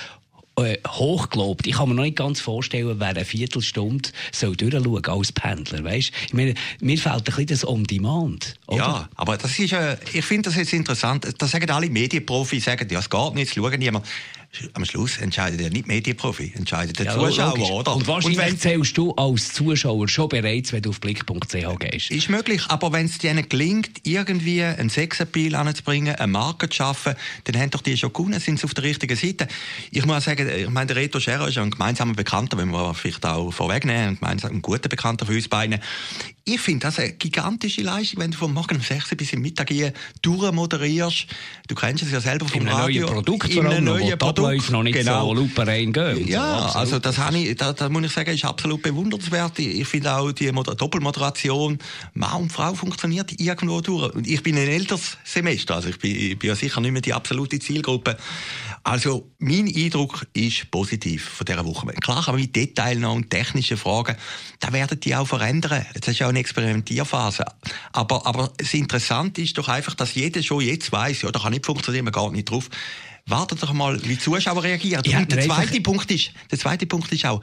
äh, 0.57 0.77
hochgelobt. 0.87 1.67
Ich 1.67 1.75
kann 1.75 1.89
mir 1.89 1.95
noch 1.95 2.03
nicht 2.03 2.17
ganz 2.17 2.39
vorstellen, 2.39 2.99
wer 2.99 3.07
eine 3.07 3.25
Viertelstunde 3.25 4.09
soll 4.31 4.55
durchschauen 4.55 5.05
als 5.05 5.31
Pendler. 5.31 5.83
Weißt? 5.83 6.11
Ich 6.27 6.33
meine, 6.33 6.55
mir 6.81 6.97
fehlt 6.97 7.15
ein 7.15 7.23
bisschen 7.23 7.45
das 7.47 7.67
On-Demand. 7.67 8.55
Ja, 8.71 9.07
aber 9.15 9.37
das 9.37 9.57
ist, 9.59 9.73
äh, 9.73 9.97
ich 10.13 10.25
finde 10.25 10.49
das 10.49 10.57
jetzt 10.57 10.73
interessant. 10.73 11.27
Da 11.37 11.47
sagen 11.47 11.69
alle 11.69 11.89
Medienprofis, 11.89 12.65
sagen, 12.65 12.87
ja, 12.89 12.99
es 12.99 13.09
geht 13.09 13.35
nicht, 13.35 13.49
es 13.49 13.53
schauen 13.55 13.79
niemand 13.79 14.05
am 14.73 14.85
Schluss 14.85 15.17
entscheidet 15.17 15.61
ja 15.61 15.69
nicht 15.69 15.87
Medienprofi, 15.87 16.53
entscheidet 16.55 16.97
der 16.99 17.07
ja, 17.07 17.13
Zuschauer, 17.13 17.57
logisch. 17.57 17.69
oder? 17.69 17.95
Und 17.95 18.07
wahrscheinlich 18.07 18.39
und 18.39 18.45
wenn, 18.45 18.57
zählst 18.57 18.97
du 18.97 19.13
als 19.13 19.53
Zuschauer 19.53 20.07
schon 20.07 20.29
bereits, 20.29 20.73
wenn 20.73 20.81
du 20.81 20.89
auf 20.89 20.99
blick.ch 20.99 21.79
gehst. 21.79 22.11
Ist 22.11 22.29
möglich, 22.29 22.63
aber 22.67 22.91
wenn 22.91 23.05
es 23.05 23.17
denen 23.17 23.47
gelingt, 23.47 24.01
irgendwie 24.03 24.63
einen 24.63 24.89
Sexappeal 24.89 25.55
anzubringen, 25.55 26.15
eine 26.15 26.31
Marke 26.31 26.69
zu 26.69 26.77
schaffen, 26.77 27.15
dann 27.43 27.61
haben 27.61 27.69
doch 27.69 27.81
die 27.81 27.97
schon 27.97 28.13
gewonnen, 28.13 28.39
sind 28.39 28.59
sie 28.59 28.65
auf 28.65 28.73
der 28.73 28.83
richtigen 28.83 29.15
Seite. 29.15 29.47
Ich 29.91 30.05
muss 30.05 30.23
sagen, 30.23 30.49
ich 30.49 30.69
meine, 30.69 30.87
der 30.87 30.95
Reto 30.95 31.19
Scherer 31.19 31.47
ist 31.47 31.57
ein 31.57 31.71
gemeinsamer 31.71 32.13
Bekannter, 32.13 32.57
wenn 32.57 32.69
wir 32.69 32.93
vielleicht 32.93 33.25
auch 33.25 33.51
vorwegnehmen, 33.51 34.17
ein, 34.21 34.43
ein 34.43 34.61
guter 34.61 34.89
Bekannter 34.89 35.25
für 35.25 35.33
uns 35.33 35.47
beide. 35.47 35.79
Ich 36.49 36.61
finde 36.61 36.87
das 36.87 36.97
eine 36.97 37.11
gigantische 37.11 37.81
Leistung, 37.81 38.21
wenn 38.21 38.31
du 38.31 38.37
von 38.37 38.53
morgen 38.53 38.77
um 38.77 38.81
6 38.81 39.15
bis 39.17 39.31
zum 39.31 39.41
Mittag 39.41 39.67
hier 39.67 39.91
durchmoderierst. 40.21 41.27
Du 41.67 41.75
kennst 41.75 42.03
es 42.03 42.11
ja 42.13 42.21
selber 42.21 42.47
vom 42.47 42.61
in 42.61 42.69
Radio. 42.69 43.01
Neuen 43.01 43.15
Produkt, 43.15 43.49
in 43.49 43.67
einem 43.67 43.83
neuen 43.83 44.17
Produkt. 44.17 44.39
Abläufe 44.39 44.71
noch 44.71 44.83
nicht 44.83 44.93
genau. 44.93 45.27
so 45.27 45.33
luperein 45.33 45.91
gehen. 45.91 46.25
Ja, 46.25 46.69
so, 46.71 46.79
also 46.79 46.99
das, 46.99 47.17
habe 47.17 47.37
ich, 47.37 47.57
da, 47.57 47.73
da 47.73 47.89
muss 47.89 48.05
ich 48.05 48.13
sagen, 48.13 48.33
ist 48.33 48.45
absolut 48.45 48.81
bewundernswert. 48.81 49.59
Ich 49.59 49.85
finde 49.89 50.15
auch 50.15 50.31
die 50.31 50.49
Moder 50.53 50.73
Doppelmoderation, 50.73 51.79
Mann 52.13 52.43
und 52.43 52.51
Frau 52.53 52.73
funktioniert 52.73 53.37
irgendwo 53.41 53.81
durch. 53.81 54.15
Und 54.15 54.25
ich 54.25 54.41
bin 54.41 54.55
ein 54.55 54.69
älteres 54.69 55.17
Semester, 55.25 55.75
also 55.75 55.89
ich 55.89 55.99
bin, 55.99 56.15
ich 56.15 56.39
bin 56.39 56.47
ja 56.47 56.55
sicher 56.55 56.79
nicht 56.79 56.93
mehr 56.93 57.01
die 57.01 57.13
absolute 57.13 57.59
Zielgruppe. 57.59 58.15
Also 58.87 59.33
mein 59.39 59.67
Eindruck 59.67 60.25
ist 60.31 60.71
positiv 60.71 61.25
von 61.25 61.45
dieser 61.45 61.65
Woche. 61.65 61.87
Klar 61.87 62.23
kann 62.23 62.35
man 62.35 62.41
mit 62.41 62.55
Details 62.55 62.97
noch 62.97 63.15
und 63.15 63.29
technischen 63.29 63.75
Fragen, 63.75 64.15
da 64.61 64.71
werden 64.71 64.97
die 65.01 65.13
auch 65.13 65.27
verändern. 65.27 65.85
Das 65.93 66.07
ist 66.07 66.19
ja 66.19 66.27
auch 66.27 66.29
eine 66.29 66.39
Experimentierphase. 66.39 67.43
Aber, 67.91 68.25
aber 68.25 68.53
das 68.55 68.73
Interessante 68.73 69.41
ist 69.41 69.57
doch 69.57 69.67
einfach, 69.67 69.93
dass 69.93 70.15
jeder 70.15 70.41
schon 70.41 70.61
jetzt 70.61 70.89
weiß, 70.89 71.23
ja, 71.23 71.31
da 71.31 71.39
kann 71.41 71.51
nicht 71.51 71.65
funktionieren, 71.65 72.05
man 72.05 72.13
geht 72.13 72.31
nicht 72.31 72.49
drauf 72.49 72.69
wartet 73.29 73.61
doch 73.61 73.73
mal, 73.73 74.01
wie 74.05 74.07
die 74.07 74.19
Zuschauer 74.19 74.63
reagieren. 74.63 75.03
Ja, 75.05 75.19
und 75.19 75.29
der 75.29 75.41
zweite, 75.41 75.81
Punkt 75.81 76.09
ist, 76.09 76.31
der 76.49 76.57
zweite 76.57 76.85
Punkt 76.85 77.11
ist 77.11 77.25
auch, 77.25 77.41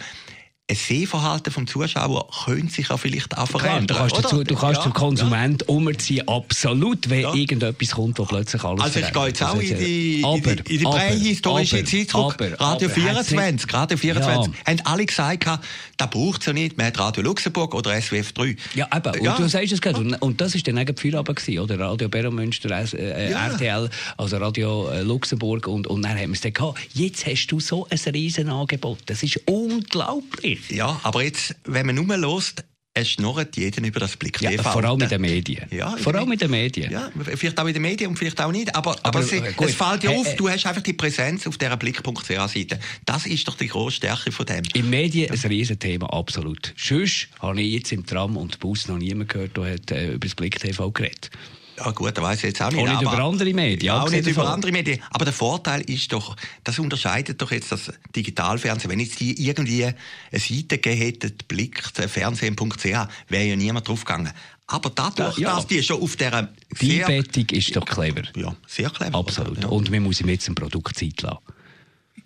ein 0.66 0.76
Sehverhalten 0.76 1.52
vom 1.52 1.66
Zuschauer 1.66 2.26
könnte 2.46 2.72
sich 2.72 2.88
ja 2.88 2.96
vielleicht 2.96 3.36
auch 3.36 3.46
verändern. 3.46 3.86
Klar, 3.86 4.08
du 4.08 4.14
kannst, 4.14 4.24
dazu, 4.24 4.44
du 4.44 4.54
kannst 4.54 4.78
ja, 4.78 4.84
den 4.84 4.94
Konsument 4.94 5.60
ja. 5.60 5.68
umziehen, 5.68 6.26
absolut, 6.26 7.10
wenn 7.10 7.20
ja. 7.20 7.34
irgendetwas 7.34 7.90
kommt, 7.90 8.18
wo 8.18 8.24
plötzlich 8.24 8.64
alles 8.64 8.82
Also 8.82 9.00
ich 9.00 9.12
gehe 9.12 9.26
jetzt 9.26 9.42
auch 9.42 9.60
in 9.60 9.78
die, 9.78 10.22
aber, 10.24 10.36
in 10.36 10.56
die, 10.56 10.72
in 10.72 10.78
die 10.78 10.84
prähistorische 10.84 11.84
Zeit 11.84 12.08
zurück. 12.08 12.36
Aber, 12.40 12.58
Radio 12.58 12.88
aber, 12.88 12.94
24, 12.94 13.74
Radio 13.74 13.98
24, 13.98 14.54
ja. 14.54 14.66
haben 14.66 14.80
alle 14.84 15.04
gesagt, 15.04 15.44
da 15.98 16.06
braucht 16.06 16.40
es 16.40 16.46
ja 16.46 16.54
nicht, 16.54 16.78
man 16.78 16.86
hat 16.86 16.98
Radio 16.98 17.22
Luxemburg 17.24 17.74
oder 17.74 18.00
SWF 18.00 18.32
3. 18.32 18.56
Ja, 18.74 18.88
eben, 18.96 19.28
und 19.28 19.38
du 19.38 19.46
sagst 19.46 19.70
es 19.70 19.82
gerade, 19.82 19.98
und, 19.98 20.14
und 20.14 20.40
das 20.40 20.54
war 20.54 20.62
dann 20.62 20.78
eben 20.78 20.96
Feierabend 20.96 21.36
gewesen, 21.36 21.58
oder? 21.58 21.78
Radio 21.78 22.08
Beromünster, 22.08 22.70
äh, 22.70 23.32
RTL, 23.32 23.90
also 24.16 24.38
Radio 24.38 24.88
äh, 24.88 25.02
Luxemburg, 25.02 25.66
und, 25.66 25.86
und 25.88 26.00
dann 26.00 26.12
haben 26.12 26.30
wir 26.30 26.36
es 26.36 26.40
dann 26.40 26.54
gehabt. 26.54 26.78
Jetzt 26.94 27.26
hast 27.26 27.48
du 27.48 27.60
so 27.60 27.86
ein 27.90 27.98
Riesenangebot, 27.98 29.00
das 29.04 29.22
ist 29.22 29.42
unglaublich 29.44 30.53
richtig. 30.58 30.76
Ja, 30.76 31.00
aber 31.02 31.22
jetzt, 31.22 31.54
wenn 31.64 31.86
man 31.86 31.94
nur 31.94 32.16
lost, 32.16 32.64
es 32.96 33.10
schnurrt 33.10 33.56
jeden 33.56 33.84
über 33.84 33.98
das 33.98 34.16
Blick 34.16 34.40
ja, 34.40 34.50
TV. 34.50 34.62
Vor 34.62 34.84
allem 34.84 34.98
mit 34.98 35.10
den 35.10 35.20
Medien. 35.20 35.66
Ja, 35.72 35.96
vor 35.96 36.14
allem 36.14 36.28
mit 36.28 36.40
den 36.40 36.50
Medien. 36.50 36.92
Ja, 36.92 37.10
vielleicht 37.34 37.58
auch 37.58 37.64
mit 37.64 37.74
den 37.74 37.82
Medien 37.82 38.10
und 38.10 38.16
vielleicht 38.16 38.40
auch 38.40 38.52
nicht. 38.52 38.74
Aber, 38.74 38.92
aber, 39.02 39.18
aber 39.18 39.20
es, 39.20 39.32
es, 39.32 39.74
fällt 39.74 40.04
dir 40.04 40.12
äh, 40.12 40.16
auf, 40.16 40.32
äh, 40.32 40.36
du 40.36 40.48
hast 40.48 40.64
einfach 40.64 40.80
die 40.82 40.92
Präsenz 40.92 41.44
auf 41.48 41.58
dieser 41.58 41.76
Blick.ch-Seite. 41.76 42.78
Das 43.04 43.26
ist 43.26 43.48
doch 43.48 43.56
die 43.56 43.66
grosse 43.66 43.96
Stärke 43.96 44.30
von 44.30 44.46
dem. 44.46 44.62
In 44.74 44.88
Medien 44.90 45.32
ein 45.32 45.38
Riesenthema, 45.38 46.06
absolut. 46.06 46.72
Sonst 46.76 47.28
habe 47.40 47.60
ich 47.60 47.72
jetzt 47.72 47.90
im 47.90 48.06
Tram 48.06 48.36
und 48.36 48.60
Bus 48.60 48.86
noch 48.86 48.98
niemand 48.98 49.28
gehört, 49.28 49.56
der 49.56 49.74
hat, 49.74 49.90
äh, 49.90 50.12
über 50.12 50.26
das 50.28 50.36
Blick 50.36 50.60
TV 50.60 50.92
geredet. 50.92 51.30
Ja 51.76 51.90
gut, 51.90 52.16
da 52.16 52.22
weiß 52.22 52.38
ich 52.38 52.44
jetzt 52.44 52.62
auch 52.62 52.70
nicht. 52.70 52.80
Auch 52.80 52.88
nicht 52.88 53.02
über 53.02 53.18
andere 53.18 53.52
Medien. 53.52 53.86
Ja, 53.86 54.02
auch 54.02 54.10
nicht 54.10 54.26
über 54.26 54.48
andere 54.48 54.72
Medien. 54.72 55.02
Aber 55.10 55.24
der 55.24 55.34
Vorteil 55.34 55.80
ist 55.82 56.12
doch, 56.12 56.36
das 56.62 56.78
unterscheidet 56.78 57.40
doch 57.40 57.50
jetzt 57.50 57.72
das 57.72 57.92
Digitalfernsehen. 58.14 58.90
Wenn 58.90 59.00
jetzt 59.00 59.20
die 59.20 59.46
irgendwie 59.46 59.84
eine 59.84 59.94
Seite 60.32 60.78
gegeben 60.78 61.00
hätten, 61.00 61.34
Blick, 61.48 61.82
fernsehen.ch, 61.82 62.84
wäre 63.28 63.44
ja 63.44 63.56
niemand 63.56 63.88
draufgegangen. 63.88 64.32
Aber 64.66 64.90
dadurch, 64.90 65.38
ja. 65.38 65.56
dass 65.56 65.66
die 65.66 65.82
schon 65.82 66.00
auf 66.00 66.16
dieser... 66.16 66.48
Die 66.80 67.04
Einbettung 67.04 67.46
ist 67.50 67.76
doch 67.76 67.84
clever. 67.84 68.22
Ja, 68.36 68.54
sehr 68.66 68.90
clever. 68.90 69.18
Absolut. 69.18 69.62
Ja. 69.62 69.68
Und 69.68 69.90
man 69.90 70.02
muss 70.02 70.20
ihm 70.20 70.28
jetzt 70.28 70.48
ein 70.48 70.54
Produkt 70.54 70.96
Zeit 70.96 71.20
lassen 71.22 71.38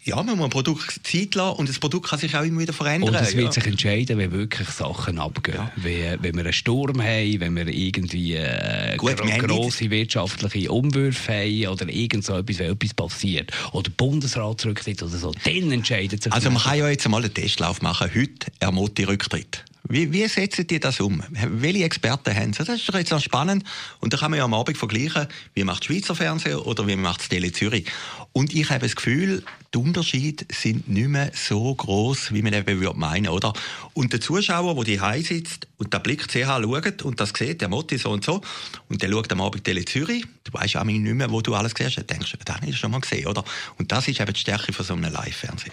ja, 0.04 0.22
man 0.22 0.36
muss 0.36 0.44
ein 0.44 0.50
Produkt 0.50 1.00
Zeit 1.02 1.34
lassen 1.34 1.58
und 1.58 1.68
das 1.68 1.78
Produkt 1.78 2.08
kann 2.08 2.18
sich 2.18 2.34
auch 2.34 2.42
immer 2.42 2.60
wieder 2.60 2.72
verändern. 2.72 3.14
Und 3.14 3.20
es 3.20 3.34
wird 3.34 3.46
ja. 3.46 3.52
sich 3.52 3.66
entscheiden, 3.66 4.18
wenn 4.18 4.32
wirklich 4.32 4.68
Sachen 4.68 5.18
abgehen. 5.18 5.56
Ja. 5.56 5.72
Wenn, 5.76 6.22
wenn 6.22 6.34
wir 6.34 6.44
einen 6.44 6.52
Sturm 6.52 7.02
haben, 7.02 7.40
wenn 7.40 7.56
wir 7.56 7.66
irgendwie 7.68 8.34
äh, 8.34 8.96
Gut, 8.96 9.16
gro 9.16 9.46
grosse 9.46 9.90
wirtschaftliche 9.90 10.70
Umwürfe 10.70 11.32
haben 11.32 11.66
oder 11.68 11.88
irgend 11.88 12.24
so 12.24 12.36
etwas, 12.36 12.58
wenn 12.58 12.72
etwas 12.72 12.94
passiert 12.94 13.52
oder 13.72 13.84
der 13.84 13.90
Bundesrat 13.96 14.60
zurücktritt 14.60 15.02
oder 15.02 15.16
so, 15.16 15.32
dann 15.44 15.72
entscheidet 15.72 16.22
sich... 16.22 16.32
Also 16.32 16.50
man 16.50 16.62
kann 16.62 16.78
ja 16.78 16.88
jetzt 16.88 17.08
mal 17.08 17.22
einen 17.22 17.34
Testlauf 17.34 17.82
machen. 17.82 18.10
Heute 18.14 18.50
ermutigt 18.60 19.08
Rücktritt. 19.08 19.64
Wie, 19.84 20.12
wie 20.12 20.26
setzen 20.28 20.66
die 20.66 20.80
das 20.80 21.00
um? 21.00 21.22
Welche 21.30 21.84
Experten 21.84 22.34
haben 22.34 22.52
sie? 22.52 22.64
Das 22.64 22.80
ist 22.80 22.88
doch 22.88 22.94
jetzt 22.94 23.12
auch 23.12 23.20
spannend. 23.20 23.64
Und 24.00 24.12
da 24.12 24.18
kann 24.18 24.30
man 24.30 24.38
ja 24.38 24.44
am 24.44 24.54
Abend 24.54 24.76
vergleichen, 24.76 25.26
wie 25.54 25.64
macht 25.64 25.84
Schweizer 25.84 26.14
Fernsehen 26.14 26.56
oder 26.56 26.86
wie 26.86 26.96
macht 26.96 27.30
Tele 27.30 27.52
Zürich. 27.52 27.86
Und 28.32 28.54
ich 28.54 28.68
habe 28.70 28.80
das 28.80 28.96
Gefühl, 28.96 29.42
die 29.74 29.78
Unterschiede 29.78 30.44
sind 30.52 30.88
nicht 30.88 31.08
mehr 31.08 31.30
so 31.34 31.74
groß, 31.74 32.32
wie 32.32 32.42
man 32.42 32.52
eben 32.52 32.80
würde 32.80 32.98
meinen, 32.98 33.28
oder? 33.28 33.52
Und 33.94 34.12
der 34.12 34.20
Zuschauer, 34.20 34.74
der 34.84 34.98
die 34.98 35.22
sitzt 35.22 35.66
und 35.76 35.92
der 35.92 35.98
Blick 35.98 36.26
CH 36.28 36.62
schaut 36.62 37.02
und 37.02 37.20
das 37.20 37.32
sieht, 37.36 37.60
der 37.60 37.68
Motti 37.68 37.98
so 37.98 38.10
und 38.10 38.24
so, 38.24 38.40
und 38.88 39.02
der 39.02 39.10
schaut 39.10 39.30
am 39.32 39.40
Abend 39.40 39.64
Tele 39.64 39.84
Zürich, 39.84 40.24
du 40.44 40.52
weißt 40.52 40.76
auch 40.76 40.84
nicht 40.84 41.00
mehr, 41.00 41.30
wo 41.30 41.40
du 41.40 41.54
alles 41.54 41.72
siehst, 41.76 41.98
du 41.98 42.04
denkst, 42.04 42.36
das 42.44 42.56
habe 42.56 42.66
ich 42.66 42.76
schon 42.76 42.90
mal 42.90 43.00
gesehen, 43.00 43.26
oder? 43.26 43.44
Und 43.78 43.92
das 43.92 44.08
ist 44.08 44.20
eben 44.20 44.32
die 44.32 44.40
Stärke 44.40 44.72
von 44.72 44.84
so 44.84 44.94
einem 44.94 45.12
Live-Fernsehen. 45.12 45.72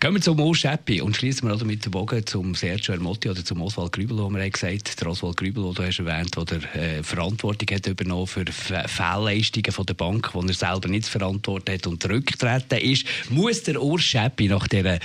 Gehen 0.00 0.14
wir 0.14 0.20
zum 0.20 0.36
Mo 0.36 0.54
Scheppi 0.54 1.00
und 1.00 1.16
schließen 1.16 1.48
wir 1.48 1.52
also 1.52 1.64
mit 1.64 1.84
dem 1.84 1.90
Bogen 1.90 2.24
zum 2.24 2.54
Sergio 2.54 2.94
Ermotti 2.94 3.28
oder 3.38 3.44
zum 3.44 3.62
Oswald 3.62 3.92
Grübel, 3.92 4.18
wo 4.18 4.28
wir 4.30 4.50
gesagt, 4.50 5.00
der 5.00 5.08
Oswald 5.08 5.36
Grübel, 5.36 5.62
den 5.62 5.74
du 5.74 5.82
hast 5.84 5.98
erwähnt, 6.00 6.36
der 6.36 6.74
äh, 6.74 7.02
Verantwortung 7.02 7.76
hat 7.76 7.86
übernommen 7.86 8.26
für 8.26 8.44
Fehlleistungen 8.46 9.72
von 9.72 9.86
der 9.86 9.94
Bank, 9.94 10.30
die 10.34 10.48
er 10.48 10.54
selber 10.54 10.88
nicht 10.88 11.06
verantwortet 11.06 11.74
hat 11.74 11.86
und 11.86 12.02
zurückgetreten 12.02 12.78
ist, 12.78 13.06
muss 13.30 13.62
der 13.62 13.80
Urs 13.80 14.12
nach 14.12 14.68
dieser 14.68 14.98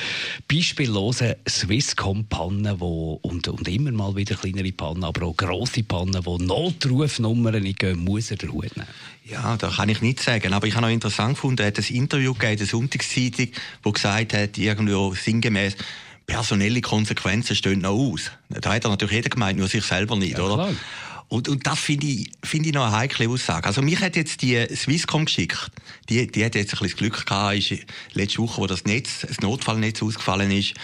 beispiellosen 0.48 1.36
Swisscom-Panne, 1.48 2.76
und, 2.76 3.48
und 3.48 3.68
immer 3.68 3.92
mal 3.92 4.16
wieder 4.16 4.36
kleinere 4.36 4.72
Pannen, 4.72 5.04
aber 5.04 5.28
auch 5.28 5.38
grosse 5.38 5.84
Pannen, 5.84 6.26
wo 6.26 6.38
Notrufnummern 6.38 7.62
nicht 7.62 7.80
gehen, 7.80 8.00
muss 8.00 8.32
er 8.32 8.38
den 8.38 8.52
Hut 8.52 8.76
nehmen. 8.76 8.88
Ja, 9.26 9.56
da 9.58 9.70
kann 9.70 9.90
ich 9.90 10.02
nicht 10.02 10.20
sagen. 10.20 10.54
Aber 10.54 10.68
ich 10.68 10.76
habe 10.76 10.86
noch 10.86 10.92
interessant 10.92 11.36
gefunden, 11.36 11.62
er 11.62 11.68
hat 11.68 11.78
ein 11.78 11.96
Interview 11.96 12.34
gegeben, 12.34 12.58
eine 12.58 12.66
Sonntagszeitung, 12.66 13.50
wo 13.84 13.92
gesagt 13.92 14.34
hat, 14.34 14.58
irgendwo 14.58 15.14
sinngemäß, 15.14 15.78
personelle 16.26 16.82
Konsequenzen 16.82 17.56
stehen 17.56 17.80
noch 17.80 17.92
aus. 17.92 18.32
Da 18.50 18.74
hat 18.74 18.86
er 18.86 18.90
natürlich 18.90 19.16
jeder 19.16 19.30
gemeint, 19.30 19.60
nur 19.60 19.68
sich 19.68 19.84
selber 19.84 20.16
nicht, 20.16 20.38
ja, 20.38 20.44
oder? 20.44 20.56
Klar. 20.56 20.76
Und, 21.30 21.50
und 21.50 21.66
das 21.66 21.80
finde 21.80 22.06
ich, 22.06 22.32
finde 22.44 22.70
ich 22.70 22.76
noch 22.76 22.86
eine 22.86 22.96
heikle 22.96 23.28
Aussage. 23.28 23.66
Also 23.66 23.82
mich 23.82 24.00
hat 24.02 24.16
jetzt 24.16 24.42
die 24.44 24.68
Swisscom 24.76 25.26
geschickt. 25.26 25.72
Die, 26.08 26.28
die 26.28 26.46
hat 26.46 26.54
jetzt 26.54 26.74
ein 26.74 26.80
bisschen 26.80 26.98
Glück 26.98 27.26
gehabt, 27.26 27.58
ist 27.58 27.74
letzte 28.14 28.40
Woche, 28.40 28.62
wo 28.62 28.68
das 28.68 28.86
Netz, 28.86 29.26
das 29.28 29.40
Notfallnetz 29.40 30.04
ausgefallen 30.04 30.52
ist, 30.52 30.76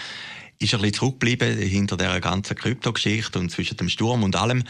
ist 0.58 0.74
ein 0.74 0.80
bisschen 0.80 0.94
zurückgeblieben 0.94 1.56
hinter 1.56 1.96
der 1.96 2.20
ganzen 2.20 2.56
Kryptogeschichte 2.56 3.38
und 3.38 3.50
zwischen 3.50 3.76
dem 3.76 3.88
Sturm 3.88 4.24
und 4.24 4.34
allem 4.34 4.64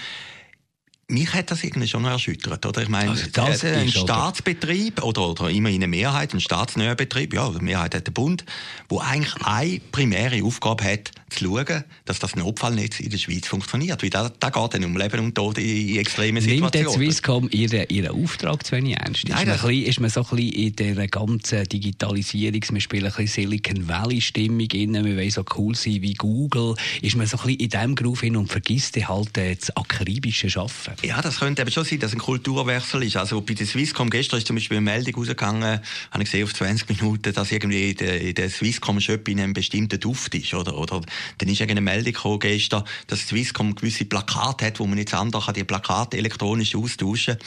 mich 1.11 1.33
hat 1.35 1.51
das 1.51 1.65
irgendwie 1.65 1.89
schon 1.89 2.05
erschüttert. 2.05 2.65
Oder? 2.65 2.83
Ich 2.83 2.89
meine, 2.89 3.11
also 3.11 3.27
das 3.33 3.65
ein 3.65 3.87
ist, 3.87 3.99
Staatsbetrieb 3.99 5.03
oder, 5.03 5.29
oder 5.29 5.51
immerhin 5.51 5.83
eine 5.83 5.89
Mehrheit, 5.89 6.33
ein 6.35 6.41
staatsnäher 6.41 6.95
Betrieb, 6.95 7.35
ja, 7.35 7.49
die 7.51 7.65
Mehrheit 7.65 7.95
hat 7.95 8.07
der 8.07 8.13
Bund, 8.13 8.45
wo 8.89 9.01
eigentlich 9.01 9.35
eine 9.43 9.81
primäre 9.93 10.43
Aufgabe 10.45 10.85
hat, 10.85 11.11
zu 11.31 11.45
schauen, 11.45 11.85
dass 12.05 12.19
das 12.19 12.35
Notfallnetz 12.37 13.01
in 13.01 13.11
der 13.11 13.19
Schweiz 13.19 13.47
funktioniert. 13.47 14.03
Weil 14.03 14.11
da, 14.11 14.29
da 14.29 14.51
geht 14.51 14.75
dann 14.75 14.85
um 14.85 14.97
Leben 14.97 15.21
und 15.21 15.35
Tod 15.35 15.59
in 15.59 15.99
extremen 15.99 16.43
Situationen. 16.43 16.73
Nimmt 16.73 16.75
der 16.75 16.91
Swisscom 16.91 17.49
ihren, 17.51 17.87
ihren 17.89 18.25
Auftrag 18.25 18.67
zu 18.67 18.77
wenig 18.77 18.97
ernst? 18.97 19.29
Nein, 19.29 19.49
ist, 19.49 19.63
man 19.63 19.73
ist 19.73 20.01
man 20.01 20.11
so 20.11 20.21
ein 20.21 20.37
bisschen 20.37 20.53
in 20.53 20.77
dieser 20.77 21.07
ganzen 21.07 21.65
Digitalisierung, 21.65 22.61
wir 22.71 22.81
spielen 22.81 23.07
ein 23.07 23.13
bisschen 23.13 23.27
Silicon 23.45 23.89
Valley-Stimmung 23.89 24.69
rein, 24.73 25.05
wir 25.05 25.17
wollen 25.17 25.31
so 25.31 25.45
cool 25.57 25.75
sein 25.75 26.03
wie 26.03 26.15
Google, 26.15 26.75
ist 27.01 27.17
man 27.17 27.27
so 27.27 27.37
ein 27.39 27.47
bisschen 27.47 27.61
in 27.61 27.69
diesem 27.69 27.95
Groove 27.95 28.21
hin 28.21 28.37
und 28.37 28.49
vergisst 28.49 28.97
halt 28.97 29.31
das 29.35 29.77
akribische 29.77 30.49
Arbeiten? 30.59 31.00
Ja, 31.03 31.23
das 31.23 31.39
könnte 31.39 31.63
eben 31.63 31.71
schon 31.71 31.85
sein, 31.85 31.99
dass 31.99 32.13
ein 32.13 32.19
Kulturwechsel 32.19 33.03
ist. 33.03 33.17
Also 33.17 33.41
bei 33.41 33.55
der 33.55 33.67
Swisscom 33.67 34.11
gestern 34.11 34.39
ist 34.39 34.47
zum 34.47 34.57
Beispiel 34.57 34.77
eine 34.77 34.85
Meldung 34.85 35.15
rausgegangen, 35.15 35.81
habe 36.11 36.23
ich 36.23 36.31
gesehen 36.31 36.45
auf 36.45 36.53
20 36.53 36.91
Minuten, 36.91 37.33
dass 37.33 37.51
irgendwie 37.51 37.93
in 37.93 37.97
der, 37.97 38.21
in 38.21 38.35
der 38.35 38.51
Swisscom-Shop 38.51 39.27
in 39.29 39.41
einem 39.41 39.55
bestimmten 39.55 39.99
Duft 39.99 40.35
ist. 40.35 40.53
Oder, 40.53 40.77
oder 40.77 41.01
dann 41.39 41.49
ist 41.49 41.63
eine 41.63 41.81
Meldung 41.81 42.13
gekommen 42.13 42.39
gestern, 42.39 42.85
dass 43.07 43.29
Swisscom 43.29 43.75
gewisse 43.77 44.05
Plakate 44.05 44.67
hat, 44.67 44.79
wo 44.79 44.87
man 44.87 44.99
jetzt 44.99 45.15
anders 45.15 45.47
kann, 45.47 45.55
die 45.55 45.65
Plakate 45.65 46.19
elektronisch 46.19 46.75
austauschen. 46.75 47.39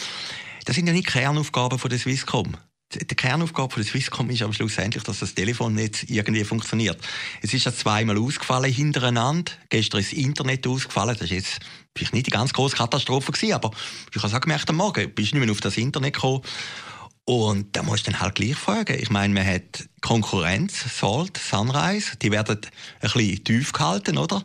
Das 0.66 0.76
sind 0.76 0.88
ja 0.88 0.94
nicht 0.94 1.08
Kernaufgaben 1.08 1.78
von 1.78 1.90
der 1.92 2.00
Swisscom. 2.00 2.58
Die 3.00 3.16
Kernaufgabe 3.16 3.76
der 3.76 3.84
Swisscom 3.84 4.30
ist 4.30 4.42
aber 4.42 4.54
schlussendlich, 4.54 5.04
dass 5.04 5.20
das 5.20 5.34
Telefonnetz 5.34 6.04
irgendwie 6.04 6.44
funktioniert. 6.44 6.98
Es 7.42 7.54
ist 7.54 7.66
ja 7.66 7.74
zweimal 7.74 8.18
ausgefallen 8.18 8.72
hintereinander. 8.72 9.52
Gestern 9.70 10.00
ist 10.00 10.12
das 10.12 10.20
Internet 10.20 10.66
ausgefallen. 10.68 11.16
Das 11.20 11.30
ist 11.30 11.32
jetzt 11.32 11.60
vielleicht 11.96 12.14
nicht 12.14 12.28
die 12.28 12.32
ganz 12.32 12.54
große 12.54 12.76
Katastrophe 12.76 13.32
gewesen, 13.32 13.54
aber 13.54 13.72
ich 14.12 14.18
habe 14.18 14.28
es 14.28 14.34
auch 14.34 14.42
gemerkt 14.42 14.70
am 14.70 14.78
Morgen, 14.78 15.14
bist 15.14 15.34
nicht 15.34 15.44
mehr 15.44 15.52
auf 15.52 15.62
das 15.62 15.78
Internet 15.78 16.14
gekommen. 16.14 16.42
Und 17.26 17.76
da 17.76 17.84
musst 17.84 18.06
du 18.06 18.12
dann 18.12 18.20
halt 18.20 18.36
gleich 18.36 18.56
fragen. 18.56 18.98
Ich 19.00 19.10
meine, 19.10 19.34
man 19.34 19.46
hat 19.46 19.88
Konkurrenz, 20.02 20.84
Salt, 21.00 21.38
Sunrise, 21.38 22.18
die 22.22 22.32
werden 22.32 22.58
ein 22.58 22.70
bisschen 23.00 23.44
tief 23.44 23.72
gehalten, 23.72 24.18
oder? 24.18 24.44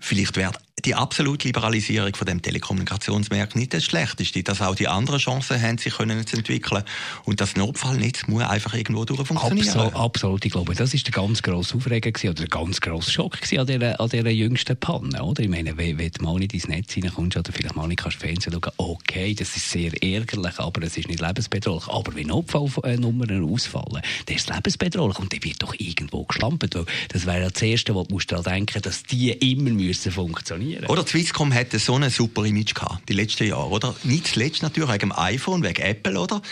Vielleicht 0.00 0.36
wäre 0.36 0.52
die 0.84 0.94
absolute 0.94 1.48
Liberalisierung 1.48 2.14
von 2.14 2.26
dem 2.26 2.42
Telekommunikationsmarkt 2.42 3.56
nicht 3.56 3.72
das 3.72 3.84
Schlechteste, 3.84 4.42
dass 4.42 4.60
auch 4.60 4.74
die 4.74 4.88
anderen 4.88 5.18
Chancen 5.18 5.60
haben, 5.60 5.78
sich 5.78 5.94
können 5.94 6.26
zu 6.26 6.36
entwickeln. 6.36 6.82
Und 7.24 7.40
das 7.40 7.56
Notfallnetz 7.56 8.26
muss 8.26 8.42
einfach 8.42 8.74
irgendwo 8.74 9.04
durch 9.04 9.26
funktionieren. 9.26 9.68
Absolut, 9.68 9.94
absolut, 9.94 10.44
ich 10.44 10.52
glaube, 10.52 10.74
das 10.74 10.92
ist 10.92 11.06
der 11.06 11.12
ganz 11.12 11.42
grosse 11.42 11.76
Aufreger 11.76 12.10
gewesen, 12.10 12.30
oder 12.30 12.46
der 12.46 12.48
ganz 12.48 12.80
grosse 12.80 13.10
Schock 13.10 13.38
an 13.56 13.66
dieser, 13.66 14.00
an 14.00 14.08
dieser 14.08 14.30
jüngsten 14.30 14.76
Panne, 14.76 15.22
oder? 15.22 15.42
Ich 15.42 15.48
meine, 15.48 15.76
wenn, 15.76 15.96
du 15.96 16.22
mal 16.22 16.38
nicht 16.38 16.54
ins 16.54 16.68
Netz 16.68 16.96
reinkommst 16.96 17.36
oder 17.36 17.52
vielleicht 17.52 17.76
mal 17.76 17.86
nicht 17.86 18.02
kannst 18.02 18.18
Fernsehen 18.18 18.52
schauen, 18.52 18.72
okay, 18.76 19.32
das 19.34 19.56
ist 19.56 19.70
sehr 19.70 19.92
ärgerlich, 20.02 20.58
aber 20.58 20.82
es 20.82 20.96
ist 20.96 21.08
nicht 21.08 21.20
lebensbedrohlich. 21.20 21.88
Aber 21.88 22.14
wenn 22.14 22.26
Notfallnummern 22.26 23.44
ausfallen, 23.44 24.02
dann 24.26 24.36
ist 24.36 24.50
es 24.50 24.54
lebensbedrohlich 24.54 25.18
und 25.18 25.32
dann 25.32 25.44
wird 25.44 25.62
doch 25.62 25.74
irgendwo 25.78 26.24
geschlampt, 26.24 26.74
weil 26.74 26.84
das 27.08 27.26
wäre 27.26 27.50
das 27.50 27.62
Erste, 27.62 27.94
was 27.94 28.08
du 28.08 28.18
daran 28.18 28.44
denken 28.44 28.82
dass 28.82 29.04
die 29.04 29.30
immer 29.30 29.70
müssen 29.70 30.10
funktionieren 30.10 30.63
funktionieren. 30.64 30.86
Oder 30.86 31.06
Swisscom 31.06 31.52
hätte 31.52 31.78
so 31.78 31.94
ein 31.96 32.10
super 32.10 32.44
Image 32.44 32.74
gehabt, 32.74 33.08
die 33.08 33.12
letzten 33.12 33.46
Jahre, 33.46 33.68
oder? 33.68 33.94
Nicht 34.04 34.28
zuletzt 34.28 34.62
natürlich 34.62 34.90
wegen 34.90 35.10
dem 35.10 35.12
iPhone, 35.12 35.62
wegen 35.62 35.82
Apple, 35.82 36.18
oder? 36.18 36.42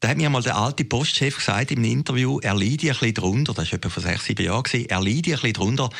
Da 0.00 0.08
hat 0.08 0.16
mir 0.18 0.28
mal 0.28 0.42
der 0.42 0.56
alte 0.56 0.84
Postchef 0.84 1.36
gesagt 1.36 1.70
im 1.70 1.82
Interview, 1.84 2.38
er 2.40 2.54
leide 2.54 2.88
ein 2.88 2.88
bisschen 2.88 3.14
drunter, 3.14 3.54
das 3.54 3.72
war 3.72 3.78
etwa 3.78 3.88
vor 3.88 4.02
sechs, 4.02 4.26
sieben 4.26 4.44
Jahren, 4.44 4.64
er 4.88 5.00
leide 5.00 5.14
ein 5.14 5.22
bisschen 5.22 5.52
drunter, 5.54 5.90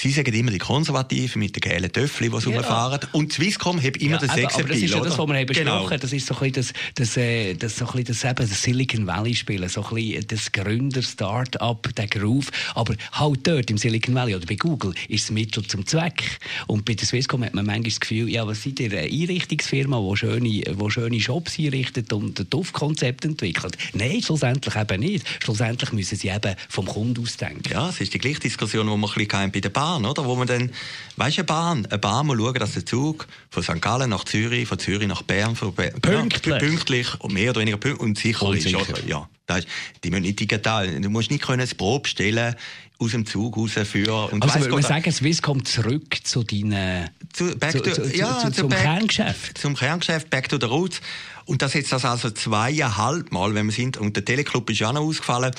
Sie 0.00 0.12
sagen 0.12 0.32
immer 0.32 0.52
die 0.52 0.58
Konservativen 0.58 1.40
mit 1.40 1.56
den 1.56 1.60
gelben 1.60 1.90
Töffeln, 1.90 2.30
die 2.30 2.50
ja. 2.50 2.56
rumfahren. 2.58 3.00
Und 3.10 3.32
Swisscom 3.32 3.82
hat 3.82 3.96
immer 3.96 4.12
ja, 4.12 4.18
den 4.18 4.28
Sexappeal, 4.28 4.60
aber 4.60 4.68
das 4.68 4.78
ist 4.78 4.94
ja 4.94 5.00
das, 5.00 5.18
was 5.18 5.26
wir 5.26 5.34
haben 5.34 5.46
besprochen 5.46 5.66
genau. 5.66 5.88
Das 5.88 6.12
ist 6.12 6.24
so 6.24 6.34
ein 6.34 6.52
bisschen 6.52 6.52
das, 6.54 6.72
das, 6.94 7.16
äh, 7.16 7.54
das, 7.54 7.76
so 7.78 7.84
ein 7.84 8.04
bisschen 8.04 8.36
das, 8.36 8.48
das 8.48 8.62
Silicon 8.62 9.08
Valley 9.08 9.34
spielen, 9.34 9.68
so 9.68 9.84
ein 9.84 9.94
bisschen 9.96 10.26
das 10.28 10.52
Gründer-Start-up, 10.52 11.88
der 11.96 12.06
Groove. 12.06 12.48
Aber 12.76 12.94
halt 13.10 13.40
dort 13.42 13.72
im 13.72 13.76
Silicon 13.76 14.14
Valley 14.14 14.36
oder 14.36 14.46
bei 14.46 14.54
Google 14.54 14.94
ist 15.08 15.24
es 15.24 15.30
Mittel 15.32 15.66
zum 15.66 15.84
Zweck. 15.84 16.38
Und 16.68 16.84
bei 16.84 16.94
der 16.94 17.04
Swisscom 17.04 17.42
hat 17.42 17.54
man 17.54 17.66
manchmal 17.66 17.90
das 17.90 17.98
Gefühl, 17.98 18.28
ja, 18.28 18.46
was 18.46 18.62
seid 18.62 18.78
ihr 18.78 18.92
eine 18.92 19.02
Einrichtungsfirma, 19.02 20.00
die 20.10 20.16
schöne, 20.16 20.62
wo 20.74 20.90
schöne 20.90 21.20
Shops 21.20 21.58
einrichtet 21.58 22.12
und 22.12 22.38
ein 22.38 22.48
Duftkonzept 22.48 23.24
entwickelt? 23.24 23.76
Nein, 23.94 24.22
schlussendlich 24.22 24.76
eben 24.76 25.00
nicht. 25.00 25.26
Schlussendlich 25.42 25.90
müssen 25.90 26.16
sie 26.16 26.28
eben 26.28 26.54
vom 26.68 26.86
Kunden 26.86 27.20
ausdenken. 27.20 27.72
Ja, 27.72 27.88
es 27.88 28.00
ist 28.00 28.14
die 28.14 28.18
gleiche 28.18 28.38
Diskussion, 28.38 28.86
die 28.86 28.96
wir 28.96 29.08
ein 29.08 29.26
bisschen 29.26 29.50
bei 29.50 29.58
der 29.58 29.70
Bahn 29.70 29.87
Bahn, 29.88 30.04
oder? 30.04 30.24
Wo 30.24 30.36
man 30.36 30.46
dann, 30.46 30.70
weißt 31.16 31.38
du, 31.38 31.40
eine 31.40 31.46
Bahn, 31.46 31.86
eine 31.86 31.98
Bahn 31.98 32.26
muss 32.26 32.36
schauen, 32.36 32.54
dass 32.54 32.72
der 32.72 32.86
Zug 32.86 33.26
von 33.50 33.62
St. 33.62 33.80
Gallen 33.80 34.10
nach 34.10 34.24
Zürich, 34.24 34.68
von 34.68 34.78
Zürich 34.78 35.08
nach 35.08 35.22
Bern, 35.22 35.56
von 35.56 35.74
Bern, 35.74 36.00
pünktlich. 36.00 36.58
pünktlich 36.58 37.20
und 37.20 37.32
mehr 37.32 37.50
oder 37.50 37.60
weniger 37.60 37.78
pünktlich 37.78 38.06
und 38.06 38.18
sicher 38.18 38.46
und 38.46 38.56
ist, 38.56 38.74
oder? 38.74 39.04
Ja. 39.06 39.28
Das 39.46 39.60
ist, 39.60 39.68
die 40.04 40.10
müssen 40.10 40.22
nicht 40.22 40.40
digital. 40.40 41.00
Du 41.00 41.08
musst 41.08 41.30
nicht 41.30 41.42
können 41.42 41.60
das 41.60 41.74
Probe 41.74 42.06
stellen 42.06 42.54
aus 42.98 43.12
dem 43.12 43.24
Zug 43.24 43.56
raus 43.56 43.72
für. 43.84 44.30
Und 44.30 44.42
also, 44.42 44.70
wir 44.70 44.82
sagen, 44.82 45.10
Swiss 45.10 45.40
kommt 45.40 45.68
zurück 45.68 46.18
zu 46.22 46.42
deinen. 46.42 47.08
Zu, 47.32 47.56
back 47.56 47.82
to, 47.82 47.90
zu, 47.90 48.16
ja, 48.16 48.38
zu, 48.38 48.52
zum 48.52 48.68
back, 48.68 48.80
Kerngeschäft. 48.80 49.58
Zum 49.58 49.74
Kerngeschäft, 49.74 50.28
back 50.28 50.48
to 50.48 50.58
the 50.60 50.66
roots. 50.66 51.00
Und 51.46 51.62
das 51.62 51.72
jetzt 51.72 51.92
das 51.92 52.04
also 52.04 52.30
zweieinhalb 52.30 53.32
Mal, 53.32 53.54
wenn 53.54 53.66
wir 53.66 53.72
sind, 53.72 53.96
und 53.96 54.16
der 54.16 54.24
Teleclub 54.24 54.68
ist 54.68 54.80
ja 54.80 54.92
noch 54.92 55.00
ausgefallen, 55.00 55.54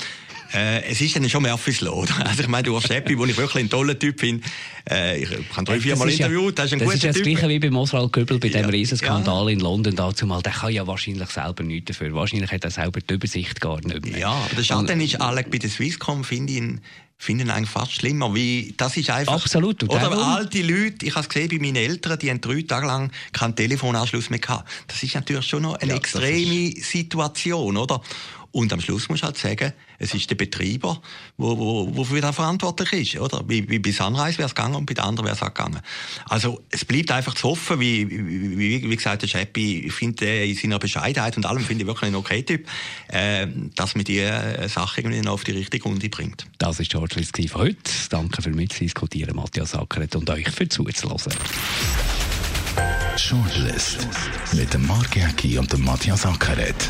äh, 0.53 0.83
es 0.83 1.01
ist 1.01 1.15
dann 1.15 1.29
schon 1.29 1.43
Murphys 1.43 1.81
Law. 1.81 2.05
Also 2.25 2.43
ich 2.43 2.47
meine, 2.47 2.63
du 2.63 2.75
hast 2.75 2.87
Scheppi, 2.87 3.15
den 3.15 3.29
ich 3.29 3.37
wirklich 3.37 3.63
ein 3.63 3.69
toller 3.69 3.97
Typ 3.97 4.19
finde. 4.19 4.47
Äh, 4.89 5.23
ich 5.23 5.29
habe 5.29 5.65
drei, 5.65 5.79
vier 5.79 5.95
Mal 5.95 6.09
interviewt, 6.09 6.57
das 6.57 6.67
ist 6.67 6.73
ein 6.73 6.79
das 6.79 6.87
guter 6.87 6.99
Typ. 6.99 7.07
Das 7.09 7.15
ist 7.17 7.25
das 7.25 7.39
Gleiche 7.39 7.49
wie 7.49 7.69
bei 7.69 7.75
Oswald 7.75 8.13
Göbel, 8.13 8.39
bei 8.39 8.47
ja. 8.47 8.61
dem 8.61 8.69
Riesenskandal 8.69 9.45
ja. 9.45 9.49
in 9.51 9.59
London 9.59 9.95
dazu 9.95 10.25
mal. 10.25 10.41
Der 10.41 10.53
kann 10.53 10.71
ja 10.71 10.85
wahrscheinlich 10.87 11.29
selber 11.29 11.63
nichts 11.63 11.87
dafür. 11.87 12.13
Wahrscheinlich 12.13 12.51
hat 12.51 12.63
er 12.63 12.71
selber 12.71 12.99
die 13.01 13.13
Übersicht 13.13 13.61
gar 13.61 13.79
nicht 13.81 14.05
mehr. 14.05 14.17
Ja, 14.17 14.31
aber 14.31 14.55
der 14.55 14.63
Schaden 14.63 15.01
ist 15.01 15.21
alle 15.21 15.43
bei 15.43 15.57
der 15.57 15.69
Swisscom, 15.69 16.23
finde 16.23 16.53
ich, 16.53 16.63
finden 17.21 17.49
eigentlich 17.49 17.69
fast 17.69 17.91
schlimmer, 17.91 18.33
wie 18.33 18.73
das 18.77 18.95
ist 18.95 19.09
einfach... 19.09 19.33
Absolut. 19.33 19.83
Oder 19.83 19.99
darum? 19.99 20.19
alte 20.19 20.61
Leute, 20.61 21.05
ich 21.05 21.11
habe 21.15 21.21
es 21.21 21.29
gesehen 21.29 21.49
bei 21.49 21.59
meinen 21.59 21.75
Eltern, 21.75 22.17
die 22.17 22.29
haben 22.29 22.39
drei 22.39 22.61
Tage 22.61 22.87
lang 22.87 23.11
keinen 23.33 23.57
Telefonanschluss 23.57 24.29
mehr 24.29 24.39
gehabt. 24.39 24.69
Das 24.87 25.03
ist 25.03 25.15
natürlich 25.15 25.45
schon 25.45 25.63
noch 25.63 25.75
eine 25.75 25.91
ja, 25.91 25.97
extreme 25.97 26.73
Situation, 26.81 27.75
oder? 27.75 28.01
Und 28.51 28.73
am 28.73 28.81
Schluss 28.81 29.09
muss 29.09 29.21
halt 29.21 29.37
sagen, 29.37 29.73
es 29.99 30.13
ist 30.13 30.29
der 30.29 30.35
Betreiber, 30.35 31.01
wo, 31.37 31.57
wo, 31.57 31.95
wofür 31.95 32.23
er 32.23 32.33
verantwortlich 32.33 33.13
ist, 33.13 33.21
oder? 33.21 33.43
Wie, 33.47 33.69
wie 33.69 33.79
bei 33.79 33.91
Sunrise 33.91 34.37
wäre 34.37 34.47
es 34.47 34.55
gegangen 34.55 34.75
und 34.75 34.85
bei 34.85 34.93
den 34.93 35.03
anderen 35.03 35.27
wäre 35.27 35.35
es 35.35 35.43
auch 35.43 35.53
gegangen. 35.53 35.81
Also, 36.25 36.61
es 36.71 36.83
bleibt 36.85 37.11
einfach 37.11 37.35
zu 37.35 37.49
hoffen, 37.49 37.79
wie, 37.79 38.09
wie, 38.09 38.89
wie 38.89 38.95
gesagt, 38.95 39.21
der 39.21 39.27
Scheppi, 39.27 39.81
ich 39.85 39.93
finde 39.93 40.45
in 40.45 40.55
seiner 40.55 40.79
Bescheidenheit 40.79 41.37
und 41.37 41.45
allem 41.45 41.63
finde 41.63 41.83
ich 41.83 41.87
wirklich 41.87 42.09
ein 42.09 42.15
okay 42.15 42.41
Typ, 42.41 42.67
äh, 43.09 43.45
dass 43.75 43.95
man 43.95 44.03
die 44.03 44.19
äh, 44.19 44.67
Sache 44.67 45.01
irgendwie 45.01 45.21
noch 45.21 45.33
auf 45.33 45.43
die 45.43 45.51
richtige 45.51 45.83
Runde 45.83 46.09
bringt. 46.09 46.45
Das 46.57 46.79
ist 46.79 46.89
George 46.89 47.15
Liski 47.17 47.47
von 47.47 47.61
heute. 47.61 47.77
Danke 48.09 48.41
für 48.41 48.49
mitzudiskutieren, 48.49 49.35
Matthias 49.35 49.75
Ackeret, 49.75 50.15
und 50.15 50.29
euch 50.29 50.49
für 50.49 50.67
zuzulassen. 50.67 51.33
Shortlist 53.17 54.07
mit 54.53 54.73
dem 54.73 54.87
Mark 54.87 55.15
Jäcki 55.15 55.57
und 55.57 55.71
dem 55.71 55.83
Matthias 55.83 56.25
Ackeret 56.25 56.89